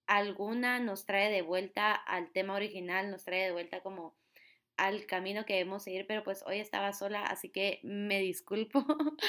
alguna 0.07 0.79
nos 0.79 1.05
trae 1.05 1.31
de 1.31 1.41
vuelta 1.41 1.93
al 1.93 2.31
tema 2.31 2.53
original, 2.53 3.09
nos 3.11 3.23
trae 3.25 3.45
de 3.45 3.51
vuelta 3.51 3.81
como 3.81 4.15
al 4.77 5.05
camino 5.05 5.45
que 5.45 5.53
debemos 5.53 5.83
seguir, 5.83 6.05
pero 6.07 6.23
pues 6.23 6.43
hoy 6.45 6.59
estaba 6.59 6.93
sola, 6.93 7.23
así 7.23 7.49
que 7.49 7.79
me 7.83 8.19
disculpo. 8.19 8.85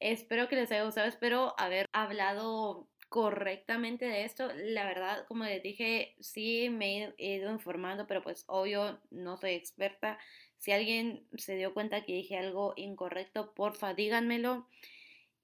espero 0.00 0.48
que 0.48 0.56
les 0.56 0.70
haya 0.72 0.84
gustado, 0.84 1.08
espero 1.08 1.54
haber 1.58 1.86
hablado 1.92 2.88
correctamente 3.12 4.06
de 4.06 4.24
esto. 4.24 4.48
La 4.54 4.86
verdad, 4.86 5.26
como 5.28 5.44
les 5.44 5.62
dije, 5.62 6.16
sí 6.18 6.70
me 6.70 7.12
he 7.18 7.34
ido 7.34 7.52
informando, 7.52 8.06
pero 8.06 8.22
pues 8.22 8.44
obvio 8.46 8.98
no 9.10 9.36
soy 9.36 9.50
experta. 9.50 10.18
Si 10.56 10.72
alguien 10.72 11.26
se 11.36 11.54
dio 11.56 11.74
cuenta 11.74 12.06
que 12.06 12.14
dije 12.14 12.38
algo 12.38 12.72
incorrecto, 12.74 13.52
porfa, 13.52 13.92
díganmelo. 13.92 14.66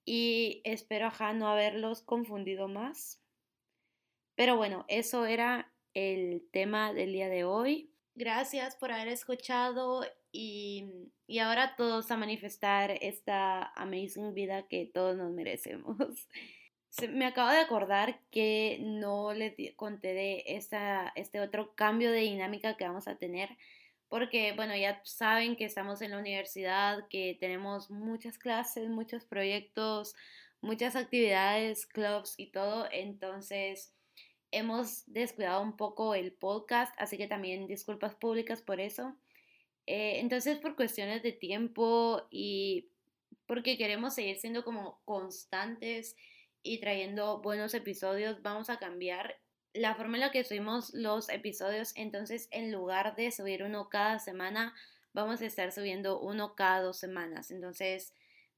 Y 0.06 0.62
espero, 0.64 1.08
ajá, 1.08 1.34
no 1.34 1.46
haberlos 1.46 2.00
confundido 2.00 2.68
más. 2.68 3.20
Pero 4.34 4.56
bueno, 4.56 4.86
eso 4.88 5.26
era 5.26 5.70
el 5.92 6.48
tema 6.50 6.94
del 6.94 7.12
día 7.12 7.28
de 7.28 7.44
hoy. 7.44 7.92
Gracias 8.14 8.76
por 8.76 8.92
haber 8.92 9.08
escuchado 9.08 10.06
y, 10.32 11.10
y 11.26 11.40
ahora 11.40 11.76
todos 11.76 12.10
a 12.10 12.16
manifestar 12.16 12.92
esta 13.02 13.74
amazing 13.74 14.32
vida 14.32 14.66
que 14.68 14.86
todos 14.86 15.18
nos 15.18 15.30
merecemos. 15.32 15.98
me 17.10 17.26
acabo 17.26 17.50
de 17.50 17.58
acordar 17.58 18.20
que 18.30 18.78
no 18.80 19.32
les 19.32 19.54
conté 19.76 20.14
de 20.14 20.44
esta, 20.46 21.12
este 21.16 21.40
otro 21.40 21.74
cambio 21.74 22.10
de 22.10 22.20
dinámica 22.20 22.76
que 22.76 22.86
vamos 22.86 23.08
a 23.08 23.16
tener, 23.16 23.50
porque 24.08 24.52
bueno, 24.52 24.74
ya 24.76 25.00
saben 25.04 25.56
que 25.56 25.64
estamos 25.64 26.00
en 26.02 26.12
la 26.12 26.18
universidad, 26.18 27.06
que 27.08 27.36
tenemos 27.38 27.90
muchas 27.90 28.38
clases, 28.38 28.88
muchos 28.88 29.24
proyectos, 29.24 30.14
muchas 30.60 30.96
actividades, 30.96 31.86
clubs 31.86 32.34
y 32.36 32.50
todo, 32.50 32.88
entonces 32.90 33.92
hemos 34.50 35.04
descuidado 35.06 35.62
un 35.62 35.76
poco 35.76 36.14
el 36.14 36.32
podcast, 36.32 36.94
así 36.98 37.16
que 37.16 37.26
también 37.26 37.66
disculpas 37.66 38.14
públicas 38.14 38.62
por 38.62 38.80
eso. 38.80 39.14
Eh, 39.86 40.20
entonces, 40.20 40.58
por 40.58 40.76
cuestiones 40.76 41.22
de 41.22 41.32
tiempo 41.32 42.26
y 42.30 42.88
porque 43.46 43.78
queremos 43.78 44.14
seguir 44.14 44.36
siendo 44.38 44.64
como 44.64 45.00
constantes, 45.04 46.16
y 46.62 46.80
trayendo 46.80 47.40
buenos 47.40 47.74
episodios, 47.74 48.42
vamos 48.42 48.70
a 48.70 48.78
cambiar 48.78 49.40
la 49.74 49.94
forma 49.94 50.16
en 50.16 50.22
la 50.22 50.30
que 50.30 50.44
subimos 50.44 50.92
los 50.94 51.28
episodios. 51.28 51.92
Entonces, 51.96 52.48
en 52.50 52.72
lugar 52.72 53.16
de 53.16 53.30
subir 53.30 53.62
uno 53.62 53.88
cada 53.88 54.18
semana, 54.18 54.74
vamos 55.12 55.40
a 55.40 55.46
estar 55.46 55.72
subiendo 55.72 56.20
uno 56.20 56.54
cada 56.54 56.82
dos 56.82 56.98
semanas. 56.98 57.50
Entonces, 57.50 58.14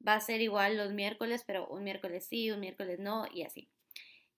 va 0.07 0.15
a 0.15 0.21
ser 0.21 0.41
igual 0.41 0.77
los 0.77 0.93
miércoles, 0.93 1.45
pero 1.47 1.69
un 1.69 1.85
miércoles 1.85 2.27
sí, 2.27 2.51
un 2.51 2.61
miércoles 2.61 2.99
no 2.99 3.27
y 3.33 3.43
así. 3.43 3.71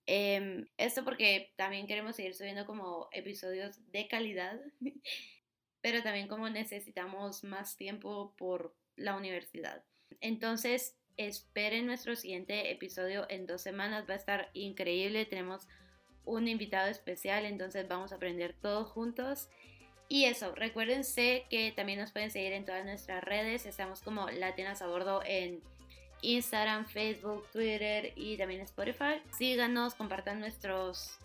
Em, 0.07 0.67
esto 0.77 1.05
porque 1.05 1.53
también 1.57 1.87
queremos 1.87 2.17
seguir 2.17 2.35
subiendo 2.35 2.67
como 2.67 3.09
episodios 3.13 3.79
de 3.93 4.09
calidad, 4.09 4.61
pero 5.81 6.03
también 6.03 6.29
como 6.29 6.49
necesitamos 6.49 7.45
más 7.45 7.77
tiempo 7.77 8.35
por 8.37 8.75
la 8.97 9.17
universidad. 9.17 9.85
Entonces, 10.21 10.97
esperen 11.27 11.87
nuestro 11.87 12.17
siguiente 12.17 12.71
episodio 12.71 13.27
en 13.29 13.47
dos 13.47 13.61
semanas. 13.61 14.05
Va 14.09 14.15
a 14.15 14.17
estar 14.17 14.51
increíble. 14.55 15.27
Tenemos 15.27 15.67
un 16.25 16.49
invitado 16.49 16.89
especial, 16.89 17.45
entonces 17.45 17.89
vamos 17.89 18.13
a 18.13 18.17
aprender 18.17 18.55
todos 18.61 18.89
juntos. 18.89 19.49
Y 20.09 20.27
eso, 20.27 20.55
recuérdense 20.55 21.47
que 21.49 21.73
también 21.73 21.99
nos 21.99 22.13
pueden 22.13 22.31
seguir 22.31 22.53
en 22.53 22.65
todas 22.65 22.85
nuestras 22.85 23.25
redes. 23.25 23.65
Estamos 23.67 24.03
como 24.03 24.29
Latinas 24.31 24.83
a 24.83 24.87
Bordo 24.87 25.23
en 25.25 25.63
Instagram, 26.21 26.87
Facebook, 26.87 27.47
Twitter 27.53 28.13
y 28.15 28.37
también 28.37 28.61
Spotify. 28.61 29.23
Síganos, 29.37 29.95
compartan 29.95 30.41
nuestros, 30.41 31.19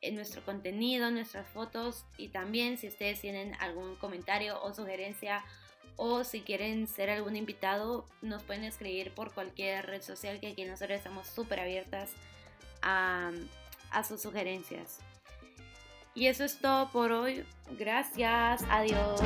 en 0.00 0.14
nuestro 0.14 0.44
contenido, 0.44 1.10
nuestras 1.10 1.46
fotos 1.48 2.04
y 2.16 2.28
también 2.28 2.78
si 2.78 2.88
ustedes 2.88 3.20
tienen 3.20 3.54
algún 3.60 3.96
comentario 3.96 4.62
o 4.62 4.72
sugerencia 4.72 5.44
o 5.96 6.24
si 6.24 6.40
quieren 6.40 6.86
ser 6.86 7.10
algún 7.10 7.36
invitado, 7.36 8.06
nos 8.22 8.42
pueden 8.42 8.64
escribir 8.64 9.12
por 9.14 9.32
cualquier 9.32 9.86
red 9.86 10.02
social 10.02 10.40
que 10.40 10.48
aquí 10.48 10.64
nosotros 10.64 10.96
estamos 10.98 11.26
súper 11.26 11.60
abiertas 11.60 12.10
a, 12.82 13.30
a 13.90 14.04
sus 14.04 14.22
sugerencias. 14.22 15.00
Y 16.14 16.26
eso 16.26 16.44
es 16.44 16.58
todo 16.58 16.90
por 16.90 17.12
hoy. 17.12 17.44
Gracias. 17.78 18.62
Adiós. 18.68 19.20